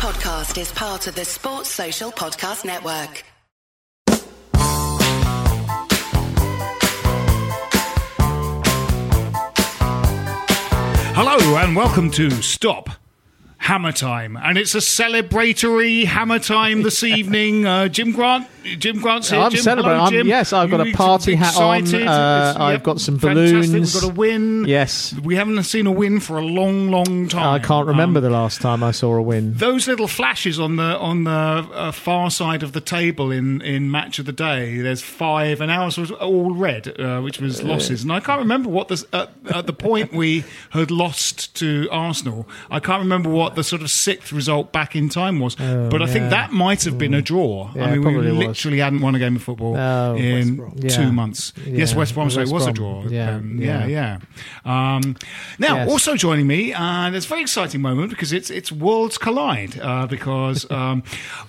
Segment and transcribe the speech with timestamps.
[0.00, 3.22] podcast is part of the Sports Social Podcast Network.
[11.14, 12.88] Hello and welcome to Stop
[13.62, 17.66] Hammer Time, and it's a celebratory Hammer Time this evening.
[17.66, 18.48] Uh, Jim Grant,
[18.78, 19.38] Jim Grant's here.
[19.38, 20.00] I'm Jim, celebrating.
[20.00, 23.70] hello, I'm- yes, I've got a party hat on, uh, I've got some fantastic.
[23.70, 23.94] balloons.
[23.94, 24.64] We've got a win.
[24.64, 25.14] Yes.
[25.22, 27.46] we haven't seen a win for a long, long time.
[27.54, 29.52] I can't remember Um, the last time I saw a win.
[29.54, 33.90] those little flashes on the on the uh, far side of the table in, in
[33.90, 34.78] match of the day.
[34.78, 38.02] There's five, and ours was all red, uh, which was losses.
[38.04, 42.48] And I can't remember what the uh, at the point we had lost to Arsenal.
[42.70, 45.54] I can't remember what the sort of sixth result back in time was.
[45.56, 47.70] but I think that might have been a draw.
[47.74, 48.46] Yeah, I mean, we probably was.
[48.46, 50.88] literally hadn't won a game of football Oh, in Yeah.
[50.88, 51.52] two months.
[51.66, 52.30] Yes, West Brom.
[52.30, 53.04] So it was a draw.
[53.08, 54.18] Yeah, Um, yeah, yeah.
[54.64, 54.96] yeah.
[54.96, 55.16] Um,
[55.58, 55.88] now, Yes.
[55.90, 59.78] also joining me, and it's a very exciting moment because it's it's worlds collide.
[59.80, 61.02] Uh, because um,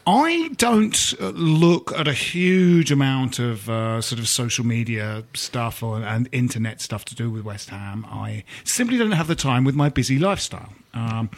[0.08, 5.84] I don't uh, look at a huge amount of uh, sort of social media stuff
[5.84, 8.06] or and internet stuff to do with West Ham.
[8.10, 10.74] I simply don't have the time with my busy lifestyle.
[10.94, 11.30] Um,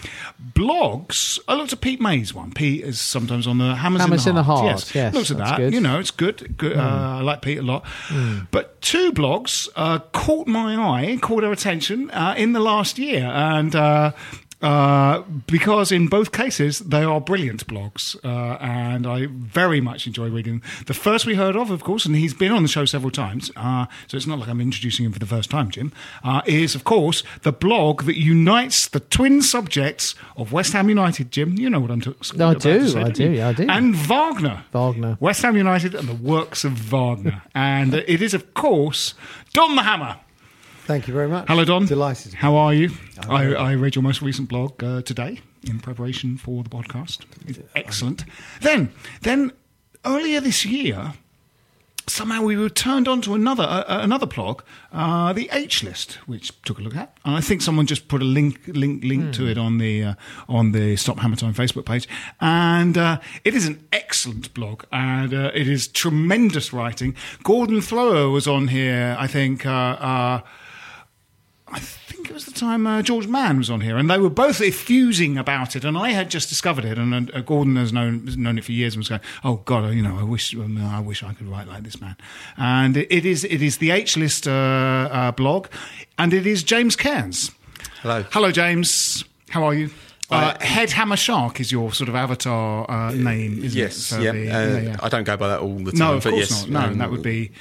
[0.54, 1.40] blogs.
[1.48, 2.52] I looked at Pete May's one.
[2.52, 4.72] Pete is sometimes on the Hammers, Hammers in the in the Heart.
[4.72, 5.58] Heart, yes, looked at that.
[5.58, 5.74] good.
[5.74, 6.58] You know, it's good.
[6.58, 6.78] good.
[6.78, 7.86] Uh, I like Pete a lot.
[8.52, 13.26] But two blogs uh, caught my eye, caught our attention uh, in the last year,
[13.26, 13.76] and.
[14.64, 20.30] Uh, because in both cases they are brilliant blogs, uh, and I very much enjoy
[20.30, 20.62] reading them.
[20.88, 23.52] The first we heard of, of course, and he's been on the show several times,
[23.58, 25.92] uh, so it's not like I'm introducing him for the first time, Jim.
[26.24, 31.30] Uh, is of course the blog that unites the twin subjects of West Ham United.
[31.30, 32.62] Jim, you know what I'm talking I about.
[32.62, 33.44] do, to say, I do, you?
[33.44, 33.68] I do.
[33.70, 34.64] And Wagner.
[34.72, 35.18] Wagner.
[35.20, 37.42] West Ham United and the works of Wagner.
[37.54, 39.14] and it is, of course,
[39.52, 40.20] Don the Hammer.
[40.86, 41.48] Thank you very much.
[41.48, 41.86] Hello, Don.
[41.86, 42.34] Delighted.
[42.34, 42.92] How are you?
[43.30, 47.20] I, I read your most recent blog uh, today in preparation for the podcast.
[47.48, 48.26] It's excellent.
[48.62, 49.54] Then, then
[50.06, 51.14] earlier this year,
[52.06, 56.16] somehow we were turned on to another uh, uh, another blog, uh, the H list,
[56.26, 59.34] which took a look at, and I think someone just put a link link link
[59.36, 60.14] to it on the uh,
[60.50, 62.10] on the Stop Hammer Time Facebook page,
[62.42, 67.16] and uh, it is an excellent blog, and uh, it is tremendous writing.
[67.44, 69.66] Gordon Thrower was on here, I think.
[71.74, 71.80] Uh, uh, I
[72.16, 74.62] think it was the time uh, George Mann was on here, and they were both
[74.62, 75.84] effusing about it.
[75.84, 78.72] And I had just discovered it, and uh, Gordon has known has known it for
[78.72, 81.68] years, and was going, "Oh God, you know, I wish, I wish I could write
[81.68, 82.16] like this man."
[82.58, 85.68] And it, it is, it is the H List uh, uh, blog,
[86.18, 87.52] and it is James Cairns.
[88.02, 88.24] Hello.
[88.32, 89.24] hello, James.
[89.50, 89.90] How are you?
[90.34, 94.00] Uh, Head Hammer Shark is your sort of avatar uh, name, isn't Yes, it?
[94.02, 94.32] So yeah.
[94.32, 94.96] the- uh, yeah, yeah.
[95.02, 96.00] I don't go by that all the time.
[96.00, 96.88] No, of but course yes, not.
[96.88, 97.52] No, um, that would be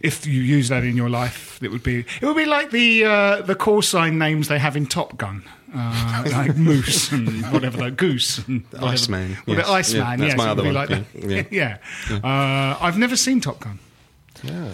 [0.00, 1.62] if you use that in your life.
[1.62, 4.76] It would be it would be like the uh, the call sign names they have
[4.76, 5.44] in Top Gun,
[5.74, 8.86] uh, like Moose and whatever, like Goose and whatever.
[8.92, 9.68] Iceman, Well, the yes.
[9.70, 11.50] Iceman, Yeah, that's yes, my it would other be one, like that.
[11.52, 11.78] yeah,
[12.10, 12.18] yeah.
[12.24, 13.78] Uh, I've never seen Top Gun.
[14.42, 14.70] Yeah.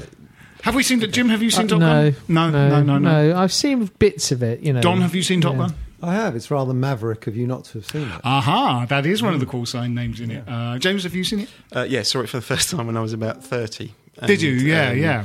[0.62, 1.28] Have we seen it, Jim?
[1.28, 2.16] Have you seen Uh, Top no, Gun?
[2.28, 3.36] No, no, no, no.
[3.38, 4.60] I've seen bits of it.
[4.60, 5.58] You know, Don, have you seen Top Yeah.
[5.58, 5.74] Gun?
[6.02, 6.36] I have.
[6.36, 8.20] It's rather maverick of you not to have seen it.
[8.24, 10.44] Aha, that is one of the call sign names in it.
[10.46, 11.50] Uh, James, have you seen it?
[11.74, 13.94] Uh, yeah, saw it for the first time when I was about thirty.
[14.26, 14.52] Did you?
[14.52, 15.24] Yeah, um, yeah.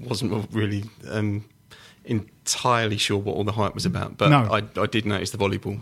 [0.00, 1.44] Wasn't really um,
[2.04, 4.48] entirely sure what all the hype was about, but No.
[4.50, 5.80] I, I did notice the volleyball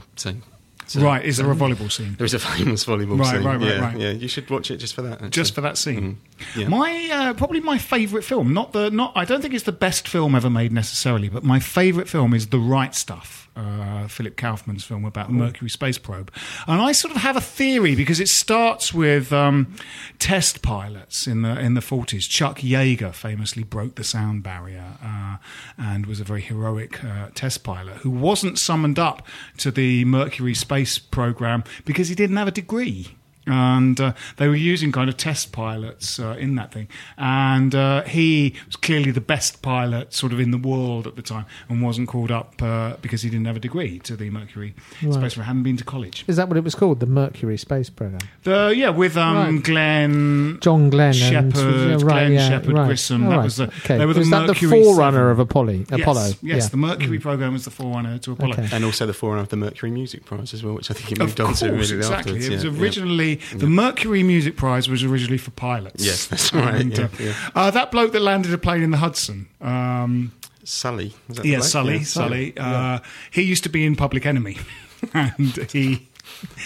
[0.96, 2.14] right, is there a volleyball scene?
[2.18, 3.44] There is a famous volleyball Right, scene.
[3.44, 3.96] right, right, yeah, right.
[3.98, 4.10] yeah.
[4.10, 5.14] You should watch it just for that.
[5.14, 5.30] Actually.
[5.30, 6.18] just for that scene.
[6.56, 6.68] Yeah.
[6.68, 8.52] My uh, probably my favourite film.
[8.52, 9.12] Not the not.
[9.14, 12.48] I don't think it's the best film ever made necessarily, but my favourite film is
[12.48, 13.38] The Right Stuff.
[13.56, 16.32] Uh, Philip Kaufman's film about the Mercury space probe,
[16.68, 19.74] and I sort of have a theory because it starts with um,
[20.20, 22.26] test pilots in the in the forties.
[22.28, 25.36] Chuck Yeager famously broke the sound barrier uh,
[25.76, 29.26] and was a very heroic uh, test pilot who wasn't summoned up
[29.58, 33.16] to the Mercury space program because he didn't have a degree
[33.46, 36.88] and uh, they were using kind of test pilots uh, in that thing.
[37.16, 41.22] And uh, he was clearly the best pilot, sort of in the world at the
[41.22, 44.74] time, and wasn't called up uh, because he didn't have a degree to the Mercury
[45.00, 45.46] space program.
[45.46, 46.24] Hadn't been to college.
[46.28, 47.00] Is that what it was called?
[47.00, 48.20] The Mercury Space Program.
[48.44, 49.62] The, yeah, with um, Right.
[49.62, 50.58] Glenn.
[50.60, 52.86] John Glenn Shepard, and yeah, right, Glenn yeah, Shepard, right.
[52.86, 53.24] Grissom.
[53.24, 53.64] All That was the.
[53.68, 53.98] okay.
[53.98, 55.30] They were the was that the forerunner 7.
[55.30, 55.72] of Apollo?
[55.72, 56.20] Yes, Apollo.
[56.26, 56.56] Yes, yeah.
[56.58, 56.70] Mm.
[56.70, 58.52] the Mercury program was the forerunner to Apollo.
[58.52, 58.68] Okay.
[58.72, 61.18] and also the forerunner of the Mercury Music Prize as well, which I think it
[61.20, 62.32] Of moved on course, to immediately exactly.
[62.32, 62.46] afterwards.
[62.46, 62.80] It was yeah, yeah.
[62.82, 66.04] originally the Mercury Music Prize was originally for pilots.
[66.04, 67.34] Yes, that's right, And, yeah, uh, yeah.
[67.54, 69.48] uh, that bloke that landed a plane in the Hudson.
[69.60, 70.32] Um,
[70.64, 71.14] Sully.
[71.42, 71.64] Yeah, bloke?
[71.68, 71.96] Sully.
[71.98, 72.04] Yeah.
[72.04, 72.54] Sully.
[72.56, 72.98] Uh,
[73.30, 74.58] He used to be in Public Enemy,
[75.14, 76.08] and he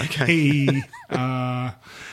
[0.03, 0.27] Okay.
[0.27, 1.71] he uh,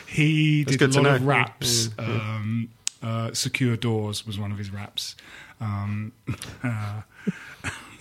[0.08, 1.28] he That's did a lot of know.
[1.28, 1.90] raps.
[1.98, 2.70] Um,
[3.04, 5.16] uh, Secure Doors was one of his raps.
[5.60, 6.12] Um,
[6.64, 7.02] uh,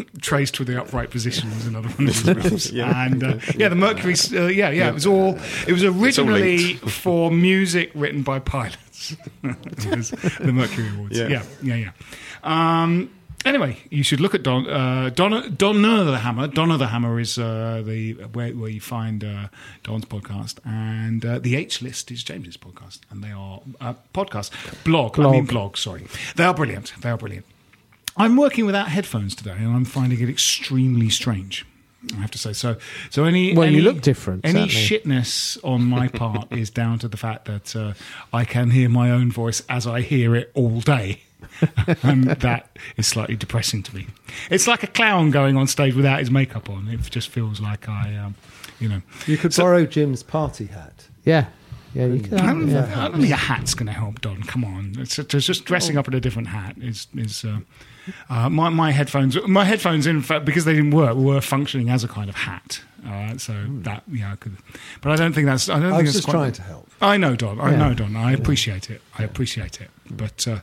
[0.21, 2.71] traced to the upright position was another one of his moves.
[2.73, 4.15] Yeah, and uh, yeah, the Mercury.
[4.33, 5.39] Uh, yeah, yeah, it was all.
[5.67, 9.17] It was originally for music written by pilots.
[9.43, 11.19] the Mercury Awards.
[11.19, 11.43] Yeah, Yeah.
[11.63, 11.93] yeah, yeah.
[12.43, 13.11] Um,
[13.45, 16.49] anyway, you should look at Don uh, Donna Donna the Hammer.
[16.49, 19.49] Donna the Hammer is uh, the where, where you find uh,
[19.83, 24.51] Don's podcast, and uh, the H List is James's podcast, and they are uh, podcast
[24.85, 25.19] blog.
[25.19, 25.77] I mean blog.
[25.77, 26.07] Sorry,
[26.37, 26.93] they are brilliant.
[27.01, 27.47] They are brilliant.
[28.17, 31.65] I'm working without headphones today, and I'm finding it extremely strange.
[32.15, 32.77] I have to say so.
[33.11, 35.19] So any Well, you look different, Any certainly.
[35.21, 37.93] shitness on my part is down to the fact that uh,
[38.33, 41.21] I can hear my own voice as I hear it all day.
[42.03, 44.07] and that is slightly depressing to me.
[44.51, 46.89] It's like a clown going on stage without his makeup on.
[46.89, 48.35] It just feels like I, um,
[48.79, 49.03] you know.
[49.27, 51.07] You could borrow Jim's party hat.
[51.25, 51.47] Yeah.
[51.95, 52.39] Yeah, you can.
[52.39, 53.05] I don't, yeah.
[53.05, 54.43] I don't think a hat's going to help, Don.
[54.45, 57.45] Come on, it's, it's just dressing up in a different hat is is.
[57.45, 57.61] Uh,
[58.29, 62.05] uh, my my headphones, my headphones, in fact, because they didn't work, were functioning as
[62.05, 62.81] a kind of hat.
[63.07, 64.57] Uh, so that yeah, I could,
[65.01, 65.69] but I don't think that's.
[65.69, 66.91] I don't I think was that's just quite, trying to help.
[67.01, 67.59] I know, Don.
[67.61, 67.77] I Yeah.
[67.77, 68.15] know, Don.
[68.17, 69.01] I appreciate it.
[69.19, 69.89] I appreciate it.
[70.11, 70.61] But uh,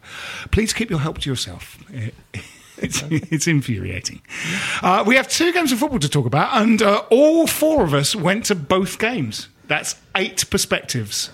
[0.52, 1.78] please keep your help to yourself.
[1.92, 2.14] It-
[2.78, 4.22] it's, it's infuriating.
[4.84, 7.96] Uh, we have two games of football to talk about, and uh, all four of
[7.96, 9.48] us went to both games.
[9.68, 11.30] That's eight perspectives.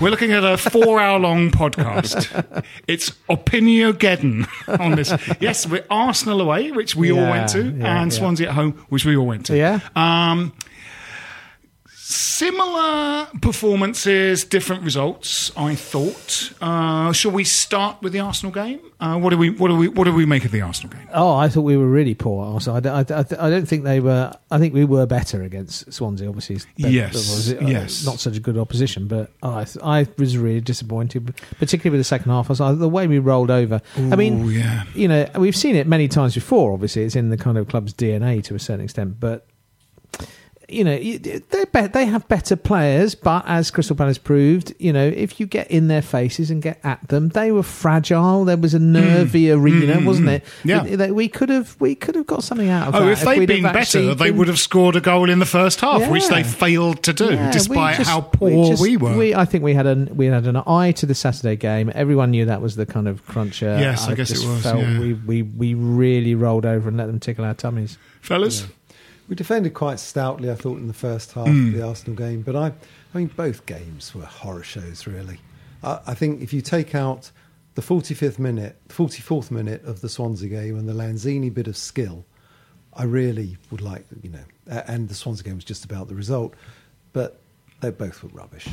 [0.00, 2.64] We're looking at a four-hour-long podcast.
[2.86, 5.12] It's Opiniogeddon on this.
[5.40, 8.18] Yes, we're Arsenal away, which we all went to, yeah, and yeah.
[8.18, 9.56] Swansea at home, which we all went to.
[9.56, 9.80] Yeah.
[9.96, 10.52] Um,
[12.08, 15.50] Similar performances, different results.
[15.56, 16.52] I thought.
[16.60, 18.78] Uh, shall we start with the Arsenal game?
[19.00, 19.50] Uh, what do we?
[19.50, 19.88] What do we?
[19.88, 21.08] What do we make of the Arsenal game?
[21.12, 22.44] Oh, I thought we were really poor.
[22.46, 24.32] Also, I, don't- I, I, I don't think they were.
[24.52, 26.28] I think we were better against Swansea.
[26.28, 28.06] Obviously, Yes, was it- uh, yes.
[28.06, 29.08] not such a good opposition.
[29.08, 32.48] But I, I was really disappointed, particularly with the second half.
[32.48, 33.82] I was like, the way we rolled over.
[33.96, 34.84] I mean, yeah.
[34.94, 36.72] you know, we've seen it many times before.
[36.72, 39.44] Obviously, it's in the kind of club's DNA to a certain extent, but.
[40.68, 45.06] You know, they be, they have better players, but as Crystal Palace proved, you know,
[45.06, 48.44] if you get in their faces and get at them, they were fragile.
[48.44, 50.44] There was a nervy arena, Mm, wasn't mm, it?
[50.64, 50.82] yeah.
[51.06, 53.02] We, we could have we could have got something out of that.
[53.02, 55.46] Oh, if they'd we'd been better, actually they would have scored a goal in the
[55.46, 59.36] first half, which they failed to do, Yeah, despite just- how poor just- we were.
[59.36, 61.92] I think we had an we had an eye to the Saturday game.
[61.94, 63.76] Everyone knew that was the kind of cruncher.
[63.78, 64.98] Yes, I guess it was, Felt yeah.
[64.98, 67.98] we, we we really rolled over and let them tickle our tummies.
[68.20, 68.66] Fellas,
[69.28, 71.68] We defended quite stoutly, I thought, in the first half Hmm.
[71.68, 72.42] of the Arsenal game.
[72.42, 72.66] But I,
[73.14, 75.38] I mean, both games were horror shows, really.
[75.82, 77.30] I, I think if you take out
[77.74, 82.24] the 45th minute, 44th minute of the Swansea game and the Lanzini bit of skill,
[82.94, 84.44] I really would like, you know,
[84.86, 86.54] and the Swansea game was just about the result,
[87.12, 87.38] but
[87.80, 88.68] they both were rubbish.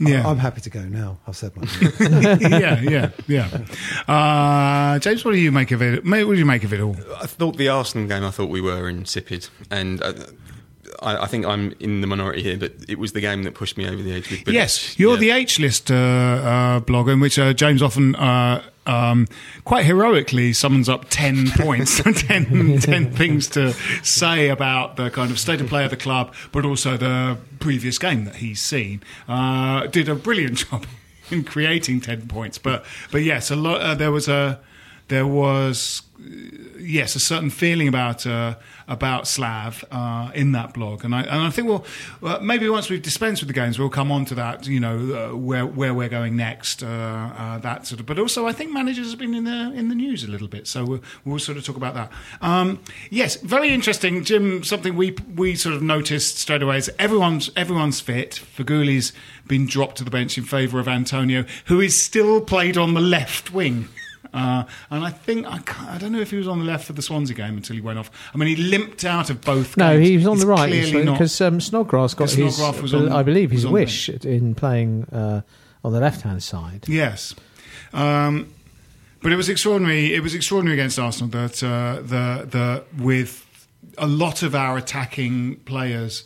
[0.00, 0.28] I- Yeah.
[0.28, 1.18] I'm happy to go now.
[1.26, 2.00] I've said my piece.
[2.00, 3.48] yeah, yeah, yeah.
[4.06, 6.04] Uh, James, what do you make of it?
[6.04, 6.96] What do you make of it all?
[7.20, 8.24] I thought the Arsenal game.
[8.24, 10.12] I thought we were insipid, and uh,
[11.00, 12.56] I, I think I'm in the minority here.
[12.56, 14.30] But it was the game that pushed me over the edge.
[14.30, 14.48] With.
[14.48, 15.20] Yes, you're Yeah.
[15.20, 19.26] the H list uh, uh, blogger, in which uh, James often uh, um,
[19.64, 23.72] quite heroically summons up 10 points, 10, 10 things to
[24.02, 27.98] say about the kind of state of play of the club, but also the previous
[27.98, 29.02] game that he's seen.
[29.28, 30.86] Uh, did a brilliant job
[31.30, 32.56] in creating 10 points.
[32.58, 34.60] But, but yes, a lot, uh, there was a.
[35.08, 36.02] There was
[36.78, 38.56] yes, a certain feeling about uh,
[38.86, 41.84] about Slav uh, in that blog, and I and I think well,
[42.22, 44.66] uh, maybe once we've dispensed with the games, we'll come on to that.
[44.66, 44.96] You know,
[45.32, 48.06] uh, where where we're going next, uh, that sort of.
[48.06, 50.66] But also, I think managers have been in the in the news a little bit,
[50.66, 52.12] so we'll, we'll sort of talk about that.
[52.40, 54.64] Um, yes, very interesting, Jim.
[54.64, 58.40] Something we we sort of noticed straight away is everyone's everyone's fit.
[58.56, 59.12] Feghouli's
[59.46, 63.00] been dropped to the bench in favour of Antonio, who is still played on the
[63.00, 63.88] left wing.
[64.32, 66.86] Uh, and I think I, can't, I don't know if he was on the left
[66.86, 68.10] for the Swansea game until he went off.
[68.34, 69.76] I mean, he limped out of both.
[69.76, 70.08] No, games.
[70.08, 72.56] he was on He's the right because um, Snodgrass got his.
[72.56, 75.42] Snodgrass was on- I believe his wish in playing uh,
[75.84, 76.86] on the left hand side.
[76.88, 77.34] Yes.
[77.92, 78.52] Um,
[79.22, 80.14] but it was extraordinary.
[80.14, 83.44] It was extraordinary against Arsenal that uh, the the with
[83.96, 86.24] a lot of our attacking players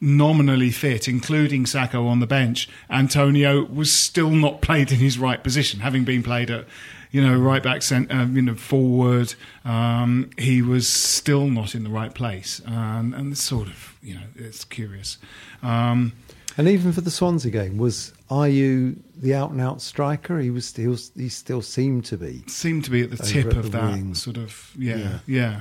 [0.00, 5.42] nominally fit, including Sakho on the bench, Antonio was still not played in his right
[5.42, 6.66] position, having been played at
[7.10, 9.34] you know right back, cent- uh, you know forward.
[9.64, 14.14] Um, he was still not in the right place, um, and it's sort of you
[14.14, 15.18] know it's curious.
[15.62, 16.12] Um,
[16.56, 20.38] and even for the Swansea game, was are you the out and out striker?
[20.40, 22.42] He was still, he still seemed to be.
[22.48, 24.14] seemed to be at the tip at of the that wing.
[24.14, 25.18] sort of yeah, Yeah.
[25.26, 25.60] yeah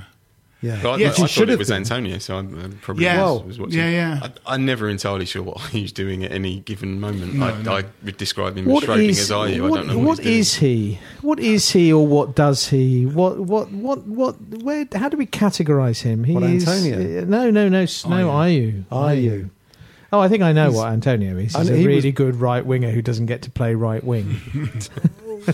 [0.61, 0.79] Yeah.
[0.83, 1.77] But I, Yeah, I, she I should thought it have was been.
[1.77, 3.23] Antonio, so I uh, probably Yeah.
[3.23, 3.79] was, was watching.
[3.79, 4.19] yeah, yeah.
[4.45, 7.33] I, I'm never entirely sure what he's doing at any given moment.
[7.35, 7.77] No, I, no.
[7.77, 9.65] I would describe him What as stroking is as are you.
[9.65, 10.71] I don't know what, what he's doing.
[10.75, 10.99] he?
[11.21, 13.05] What is he, or what does he?
[13.05, 14.35] What what what what?
[14.61, 14.85] Where?
[14.93, 16.25] How do we categorise him?
[16.25, 17.21] He What, is Antonio?
[17.21, 18.29] uh, no, no, no, s- no.
[18.29, 18.83] Are you?
[18.91, 19.49] Are you?
[20.11, 21.55] Oh, I think I know He's- what Antonio is.
[21.55, 24.35] He's a he was- really good right winger who doesn't get to play right wing.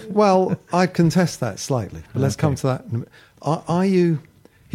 [0.09, 2.81] Well, I contest that slightly, but let's come to that.
[2.85, 3.09] in a minute.
[3.43, 4.19] Are, are you?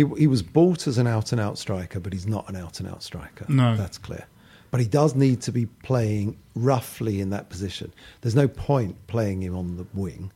[0.09, 2.81] He, he was bought as an out and out striker, but he's not an out
[2.81, 3.45] and out striker.
[3.49, 3.77] No.
[3.77, 4.27] that's clear.
[4.71, 7.93] But he does need to be playing roughly in that position.
[8.21, 10.31] There's no point playing him on the wing.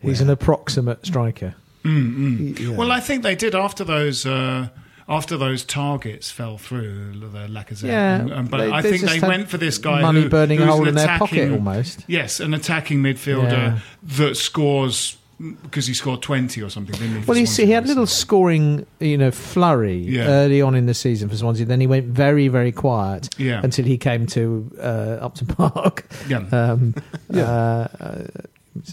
[0.00, 1.54] He's an approximate striker.
[1.82, 2.76] he- yeah.
[2.76, 4.24] Well, I think they did after those.
[4.26, 4.68] Uh,
[5.08, 9.18] after those targets fell through, the Lacazette, Yeah, and- and- but they- I think they
[9.18, 12.04] went for this guy, money who, burning who's hole an in their pocket attacking- almost.
[12.06, 13.78] Yes, an attacking midfielder Yeah.
[14.18, 15.16] that scores
[15.62, 16.94] because he scored twenty or something.
[17.00, 17.26] Didn't he?
[17.26, 18.20] Well, he, Swansea he had a little recently?
[18.20, 20.26] scoring, you know, flurry Yeah.
[20.26, 21.64] early on in the season for Swansea.
[21.66, 23.60] Then he went very, very quiet Yeah.
[23.64, 26.06] until he came to uh, Upton Park.
[26.28, 26.44] Yeah.
[26.52, 26.94] Um,
[27.32, 27.44] Yeah.
[27.44, 28.26] uh, uh,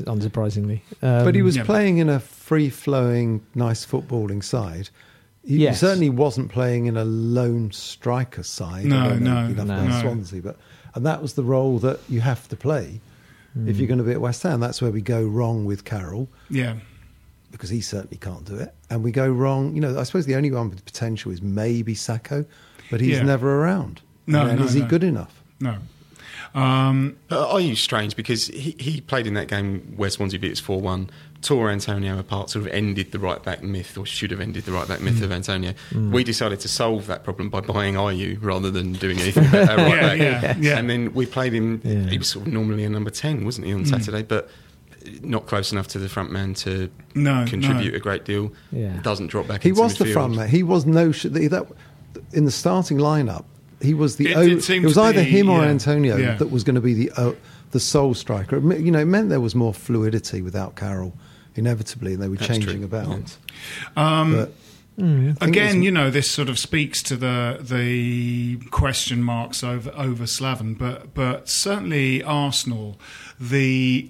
[0.06, 1.63] unsurprisingly, um, but he was yeah.
[1.63, 4.89] playing in a free flowing, nice footballing side.
[5.46, 5.80] He Yes.
[5.80, 8.86] certainly wasn't playing in a lone striker side.
[8.86, 9.88] No, I don't know no, no.
[9.88, 10.01] No.
[10.01, 10.58] Swansea, but
[10.96, 13.00] and that was the role that you have to play
[13.58, 13.70] Hmm.
[13.70, 14.60] if you're going to be at West Ham.
[14.60, 16.30] That's where we go wrong with Carroll.
[16.50, 16.76] Yeah,
[17.52, 18.74] because he certainly can't do it.
[18.90, 19.74] And we go wrong.
[19.76, 22.46] You know, I suppose the only one with potential is maybe Sakho,
[22.92, 23.24] but he's Yeah.
[23.24, 24.02] never around.
[24.28, 25.42] No, and no, is he good enough?
[25.60, 25.78] no.
[26.58, 30.52] Um, Uh, are you strange because he, he played in that game where Swansea beat
[30.52, 31.10] us four one,
[31.42, 34.72] tore Antonio apart, sort of ended the right back myth, or should have ended the
[34.72, 35.04] right back Mm.
[35.04, 35.74] myth of Antonio.
[35.94, 39.78] We decided to solve that problem by buying Ayew rather than doing anything about our
[39.78, 40.58] right Yeah, back.
[40.60, 40.80] yeah, yeah.
[40.80, 41.80] And then we played him.
[41.84, 42.08] Yeah.
[42.10, 43.78] He was sort of normally a number ten, wasn't he, Mm.
[43.80, 44.24] on Saturday?
[44.24, 44.50] But
[45.22, 47.98] not close enough to the front man to No, contribute no.
[47.98, 48.52] a great deal.
[48.72, 49.00] Yeah.
[49.04, 49.62] Doesn't drop back.
[49.64, 50.50] He into was the front man.
[50.50, 51.68] He was no sh- that
[52.34, 53.46] in the starting lineup.
[53.82, 54.32] He was the.
[54.32, 56.36] It o- seem it was either be, him or yeah, Antonio yeah.
[56.36, 57.34] that was going to be the uh,
[57.72, 58.58] the sole striker.
[58.72, 61.14] It, you know, it meant there was more fluidity without Carroll,
[61.56, 63.38] inevitably, and they were That's changing true, about.
[63.96, 64.20] yeah.
[64.22, 64.54] um, But
[64.98, 70.24] think Again, you know, this sort of speaks to the the question marks over over
[70.24, 73.00] Slaven, but but certainly Arsenal,
[73.40, 74.10] the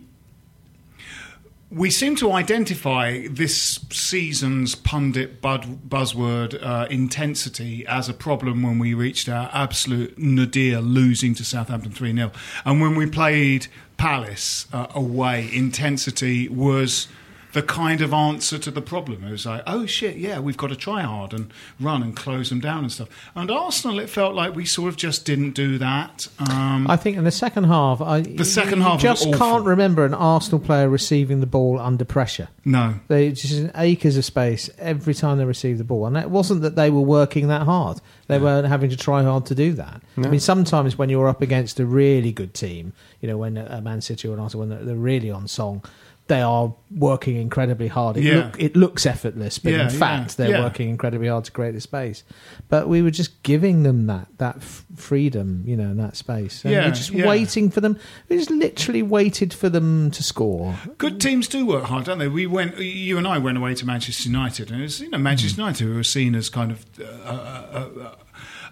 [1.70, 8.94] we seem to identify this season's pundit buzzword uh, intensity as a problem when we
[8.94, 12.32] reached our absolute nadir, losing to Southampton 3 0.
[12.64, 17.10] And when we played Palace uh, away, intensity was
[17.54, 19.24] the kind of answer to the problem.
[19.24, 22.50] It was like, oh shit, yeah, we've got to try hard and run and close
[22.50, 23.08] them down and stuff.
[23.36, 26.28] And Arsenal, it felt like we sort of just didn't do that.
[26.50, 29.40] Um, I think in the second half, I, The second half just awful.
[29.40, 32.50] can't remember an Arsenal player receiving the ball under pressure.
[32.66, 32.96] no.
[33.08, 36.76] They just acres of space every time they received the ball, and it wasn't that
[36.76, 38.02] they were working that hard.
[38.28, 40.02] They weren't having to try hard to do that.
[40.18, 43.80] I mean, sometimes when you're up against a really good team, you know, when a
[43.82, 45.82] Man City or an Arsenal, when they're, they're really on song,
[46.28, 48.18] they are working incredibly hard.
[48.18, 48.36] It, Yeah.
[48.36, 51.74] look, it looks effortless, but Yeah, in fact, yeah, they're working incredibly hard to create
[51.74, 52.24] the space.
[52.70, 56.64] But we were just giving them that that f- freedom, you know, and that space.
[56.64, 57.98] And Yeah, we're just waiting for them.
[58.30, 60.76] We just literally waited for them to score.
[60.98, 62.28] Good teams do work hard, don't they?
[62.28, 65.62] We went, you and I went away to Manchester United, and it's you know Manchester
[65.62, 68.12] United who were seen as kind of uh, uh, uh,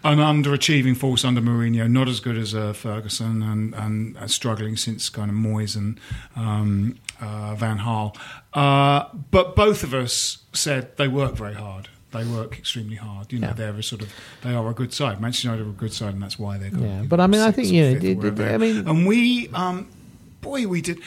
[0.03, 4.77] an underachieving force under Mourinho, not as good as uh, Ferguson, and, and uh, struggling
[4.77, 5.99] since kind of Moyes and
[6.35, 8.15] um, uh, Van Gaal.
[8.53, 11.89] Uh, but both of us said they work very hard.
[12.11, 13.33] They work extremely hard.
[13.33, 13.53] You know, Yeah.
[13.53, 15.19] they're a sort of they are a good side.
[15.19, 16.69] Manchester United are a good side, and that's why they're.
[16.69, 18.87] Yeah, but I mean, I think, or you know, fifth or it- it- I mean-
[18.87, 19.87] and we, um,
[20.41, 20.99] boy, we did.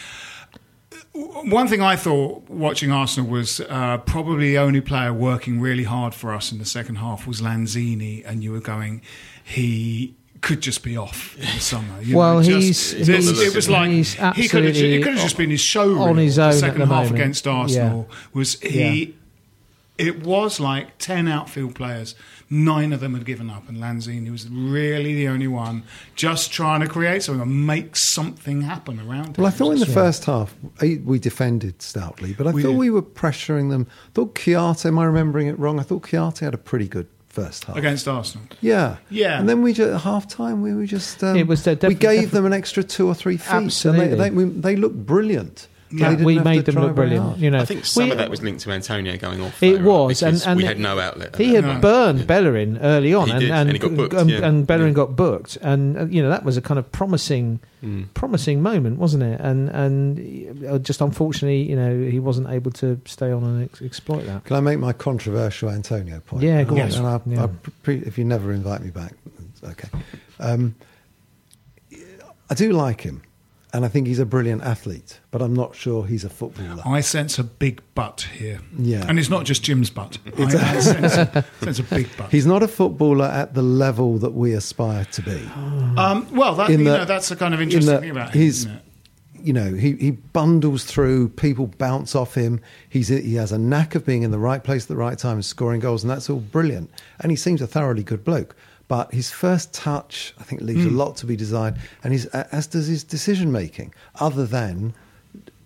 [1.18, 6.14] One thing I thought watching Arsenal was uh, probably the only player working really hard
[6.14, 9.02] for us in the second half was Lanzini, and you were going,
[9.42, 12.00] he could just be off in the summer.
[12.00, 15.02] You Well, know, he's- just, he's- it was like he's he could have, absolutely it
[15.02, 17.14] could have just been his show on his own The at second the half moment.
[17.16, 19.04] against Arsenal was he.
[19.04, 19.12] Yeah.
[19.98, 22.14] It was like ten outfield players.
[22.50, 25.82] Nine of them had given up, and Lanzini was really the only one
[26.16, 29.26] just trying to create something and make something happen around.
[29.28, 29.34] him.
[29.38, 29.92] Well, I thought in the Yeah.
[29.94, 32.78] first half eh, we defended stoutly, but I We thought did.
[32.78, 33.86] we were pressuring them.
[33.90, 35.78] I thought Kouyaté, am I remembering it wrong?
[35.78, 37.76] I thought Kouyaté had a pretty good first half.
[37.76, 38.46] against Arsenal.
[38.62, 39.38] Yeah, Yeah.
[39.38, 41.94] And then we just, at half time we were just um, It was, uh, we
[41.94, 43.52] gave def- them an extra two or three feet.
[43.52, 44.12] Absolutely.
[44.12, 45.68] and they, they, we, they looked brilliant.
[45.90, 46.14] Yeah.
[46.16, 47.24] They we made them look brilliant.
[47.24, 47.38] hard.
[47.38, 49.62] You know, I think some We- of that was linked to Antonio going off.
[49.62, 50.06] It though, right?
[50.08, 51.36] was, and, and we had no outlet.
[51.36, 51.80] He had time.
[51.80, 52.24] burned Yeah.
[52.26, 54.46] Bellerin early on, He and did, and, and he got booked, and, yeah.
[54.46, 54.94] and Bellerin Yeah.
[54.96, 58.12] got booked, and uh, you know that was a kind of promising, Mm.
[58.12, 59.40] promising moment, wasn't it?
[59.40, 63.80] And and uh, just unfortunately, you know, he wasn't able to stay on and ex-
[63.80, 64.44] exploit that.
[64.44, 66.42] Can I make my controversial Antonio point?
[66.42, 66.80] Yeah, go on.
[66.92, 67.44] And I, Yeah.
[67.44, 67.48] I
[67.82, 69.12] pre- if you never invite me back,
[69.64, 69.88] okay.
[70.40, 70.74] Um,
[72.50, 73.22] I do like him,
[73.72, 76.82] and I think he's a brilliant athlete, but I'm not sure he's a footballer.
[76.86, 78.60] I sense a big butt here.
[78.78, 79.04] Yeah.
[79.08, 80.18] And it's not just Jim's butt.
[80.38, 82.30] I, I sense, a, sense a big butt.
[82.30, 85.50] He's not a footballer at the level that we aspire to be.
[85.98, 88.32] Um, well, that, you the- know, that's the kind of in interesting the- thing about
[88.32, 88.68] him, it?
[89.42, 92.60] you know, he, he bundles through, people bounce off him.
[92.88, 95.34] He's he has a knack of being in the right place at the right time
[95.34, 96.90] and scoring goals, and that's all brilliant.
[97.18, 98.54] And he seems a thoroughly good bloke.
[98.88, 100.94] But his first touch, I think, leaves Hmm.
[100.94, 104.94] a lot to be desired, and his, as does his decision making, other than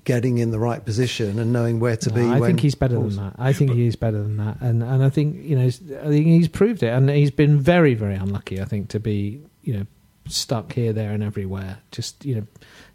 [0.04, 2.22] getting in the right position and knowing where to No, be.
[2.22, 3.34] I think he's better than that.
[3.38, 5.70] I think he is better than that, and and I think you know, I
[6.08, 8.60] think he's proved it, and he's been very very unlucky.
[8.60, 9.86] I think to be you know
[10.28, 11.78] stuck here, there, and everywhere.
[11.92, 12.46] Just you know,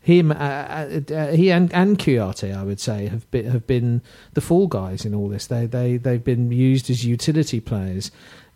[0.01, 4.01] him, uh, uh, uh, he and and Kouyaté, I would say, have been have been
[4.33, 5.47] the fall guys in all this.
[5.47, 8.11] They they they've been used as utility players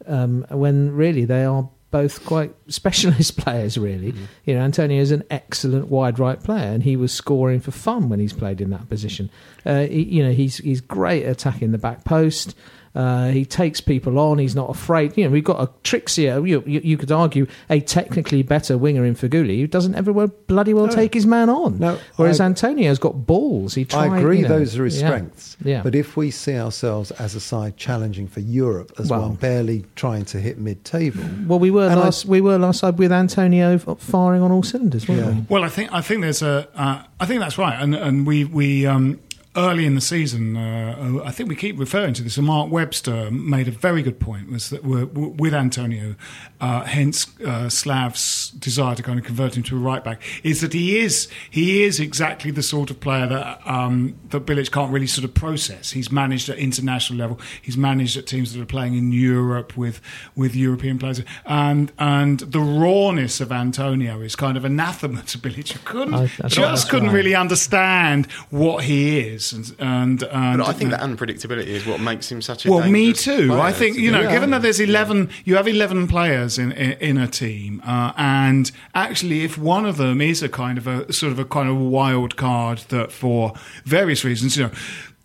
[0.08, 3.78] um, when really they are both quite specialist players.
[3.78, 4.14] Really,
[4.46, 8.10] you know, Antonio is an excellent wide right player, and he was scoring for fun
[8.10, 9.30] when he's played in that position.
[9.66, 12.56] Uh, he, you know, he's he's great at attacking the back post.
[12.94, 14.38] Uh, he takes people on.
[14.38, 15.18] He's not afraid.
[15.18, 16.24] You know, we've got a Trixie.
[16.24, 20.28] You, you, you could argue a technically better winger in Feghouli who doesn't ever well,
[20.48, 20.94] bloody well No.
[20.94, 21.80] take his man on.
[21.80, 23.76] No, Whereas I- Antonio's got balls.
[23.76, 25.58] He tried, I agree, you know, those are his yeah, strengths.
[25.64, 25.82] Yeah.
[25.84, 29.86] But if we see ourselves as a side challenging for Europe as Well- one barely
[29.96, 32.26] trying to hit mid table, well, we were And I- last.
[32.26, 35.30] we were last side with Antonio firing on all cylinders, weren't Yeah.
[35.32, 35.46] we?
[35.48, 38.44] Well, I think I think there's a uh, I think that's right, and and we
[38.44, 39.20] we um,
[39.56, 42.38] early in the season, uh, I think we keep referring to this.
[42.38, 46.16] And Mark Webster made a very good point: was that with Antonio,
[46.60, 50.62] uh, hence uh, Slav's desire to kind of convert him to a right back, is
[50.62, 54.92] that he is he is exactly the sort of player that um, that Bilic can't
[54.92, 55.92] really sort of process.
[55.92, 57.40] He's managed at international level.
[57.62, 60.02] He's managed at teams that are playing in Europe with
[60.36, 65.72] with European players, and and the rawness of Antonio is kind of anathema to Bilic.
[65.72, 67.16] who couldn't I just couldn't right.
[67.16, 72.00] really understand what he is, and and, and But I think that unpredictability is what
[72.00, 73.48] makes him such a well, me too.
[73.48, 76.72] player I think you know, be- given that there's eleven, you have eleven players in
[76.74, 80.86] in, in a team, uh, and actually, if one of them is a kind of
[80.88, 83.54] a sort of a kind of wild card that, for
[83.86, 84.72] various reasons, you know.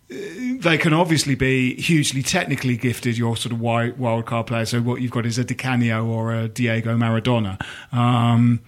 [0.09, 0.15] uh,
[0.59, 3.17] They can obviously be hugely technically gifted.
[3.17, 4.65] Your sort of wild, wild card player.
[4.65, 7.57] So what you've got is a Di Canio or a Diego Maradona.
[7.91, 8.61] Um,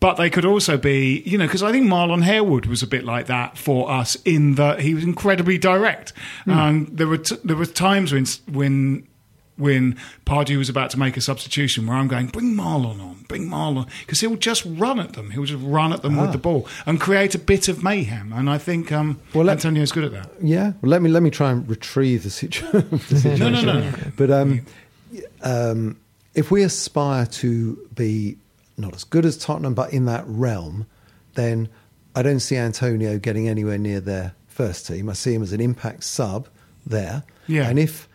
[0.00, 3.04] but they could also be, you know, because I think Marlon Harewood was a bit
[3.04, 6.12] like that for us in that he was incredibly direct,
[6.46, 9.06] and there were t- there were times when when
[9.58, 13.48] when Pardew was about to make a substitution where I'm going, bring Marlon on, bring
[13.48, 16.68] Marlon, because he'll just run at them, he'll just run at them with the ball
[16.84, 20.12] and create a bit of mayhem, and I think um, Well, let- Antonio's good at
[20.12, 20.30] that.
[20.42, 23.38] Yeah, well, let me let me try and retrieve the, situ- the situation.
[23.52, 23.92] No, no, no.
[24.14, 24.60] But um,
[25.42, 25.98] um,
[26.34, 28.36] if we aspire to be
[28.76, 30.86] not as good as Tottenham, but in that realm,
[31.34, 31.68] then
[32.14, 35.08] I don't see Antonio getting anywhere near their first team.
[35.08, 36.48] I see him as an impact sub
[36.86, 37.24] there.
[37.46, 37.68] Yeah.
[37.68, 38.08] And if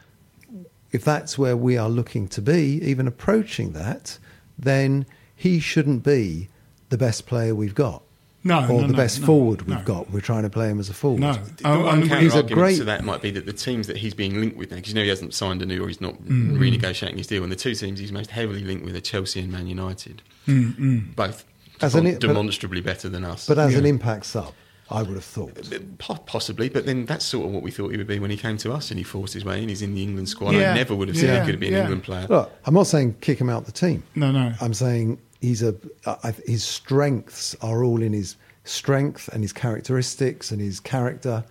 [0.92, 4.18] if that's where we are looking to be, even approaching that,
[4.58, 6.50] then he shouldn't be
[6.90, 8.04] the best player we've got.
[8.44, 9.84] No, or no, the best no, forward we've no.
[9.84, 10.10] got.
[10.12, 11.20] We're trying to play him as a forward.
[11.22, 13.86] No, The Oh, one he's a argument great- to that might be that the teams
[13.88, 15.88] that he's being linked with now, because you know he hasn't signed a new or
[15.88, 16.58] he's not Mm-hmm.
[16.60, 19.52] renegotiating his deal, and the two teams he's most heavily linked with are Chelsea and
[19.52, 21.46] Man United, Mm, both
[21.82, 23.46] As an- demon- but- demonstrably better than us.
[23.48, 24.54] But as an impact sub,
[24.90, 26.26] I would have thought.
[26.26, 28.58] Possibly, but then that's sort of what we thought he would be when he came
[28.58, 29.70] to us and he forced his way in.
[29.70, 30.56] He's in the England squad.
[30.56, 30.72] Yeah.
[30.72, 31.76] I never would have said Yeah, he could be an.
[31.76, 32.26] England player.
[32.28, 34.04] Look, I'm not saying kick him out the team.
[34.16, 34.52] No, no.
[34.60, 35.76] I'm saying he's a
[36.06, 41.44] I, his strengths are all in his strength and his characteristics and his character.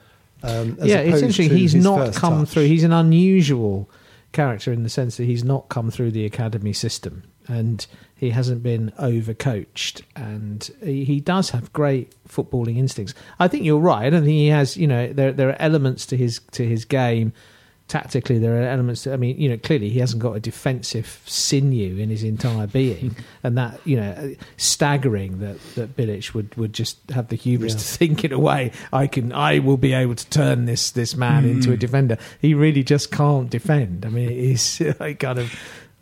[0.42, 2.50] Um, as yeah, essentially, he's not come touch.
[2.50, 2.64] through.
[2.64, 3.90] He's an unusual
[4.32, 8.62] character in the sense that he's not come through the academy system, and he hasn't
[8.62, 13.12] been overcoached, and he, he does have great footballing instincts.
[13.38, 14.06] I think you're right.
[14.06, 14.76] I don't think he has.
[14.76, 17.32] You know, there there are elements to his to his game.
[17.90, 19.02] Tactically, there are elements.
[19.02, 22.68] To, I mean, you know, clearly he hasn't got a defensive sinew in his entire
[22.68, 27.72] being, and that you know, staggering that that Bilic would, would just have the hubris
[27.72, 27.78] Yeah.
[27.78, 31.16] to think in a way I can I will be able to turn this this
[31.16, 32.16] man into a defender.
[32.40, 34.06] He really just can't defend.
[34.06, 35.52] I mean, he's like kind of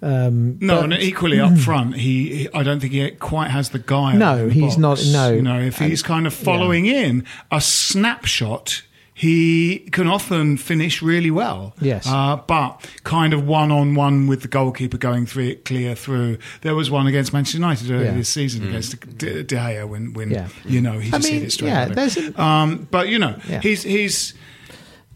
[0.03, 3.71] Um, No, but- and equally up front, he, he- I don't think he quite has
[3.71, 4.13] the guy.
[4.15, 5.33] No, the he's not- no.
[5.33, 8.83] you know, if he's kind of following in a snapshot,
[9.21, 11.75] he can often finish really well.
[11.81, 12.07] Yes.
[12.07, 16.39] uh, but kind of one on one with the goalkeeper going through clear through.
[16.63, 18.15] There was one against Manchester United earlier Yeah.
[18.17, 20.47] this season against De, De Gea when, when Yeah.
[20.65, 21.69] you know he I just mean, hit it straight.
[21.69, 23.61] yeah, there's a- um, but you know, Yeah.
[23.61, 24.35] he's he's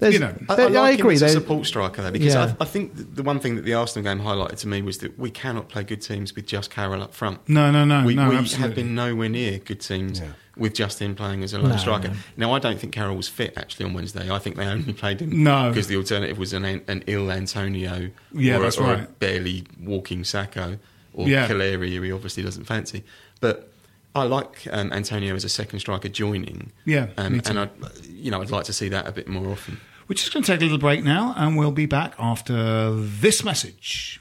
[0.01, 1.11] you know, I, I, like agree.
[1.13, 2.55] him as a there- support striker though, because Yeah.
[2.59, 5.17] I, I think the one thing that the Arsenal game highlighted to me was that
[5.17, 7.39] we cannot play good teams with just Carroll up front.
[7.49, 8.67] no, no, no, we, no, we absolutely.
[8.67, 10.27] have been nowhere near good teams Yeah.
[10.57, 12.09] With Justin playing as a lone No, striker.
[12.09, 12.15] no.
[12.37, 14.31] Now, I don't think Carroll was fit actually on Wednesday.
[14.31, 15.71] I think they only played him No.
[15.71, 19.65] because the alternative was an, an ill Antonio Yeah, or, a- that's or a barely
[19.81, 20.79] walking Sakho
[21.15, 21.49] or Yeah.
[21.49, 23.03] Calleri, who he obviously doesn't fancy.
[23.41, 23.73] But
[24.15, 26.71] I like um, Antonio as a second striker joining.
[26.85, 27.69] Yeah, um, and I,
[28.07, 29.81] you know, I'd like to see that a bit more often.
[30.07, 33.43] We're just going to take a little break now, and we'll be back after this
[33.43, 34.21] message.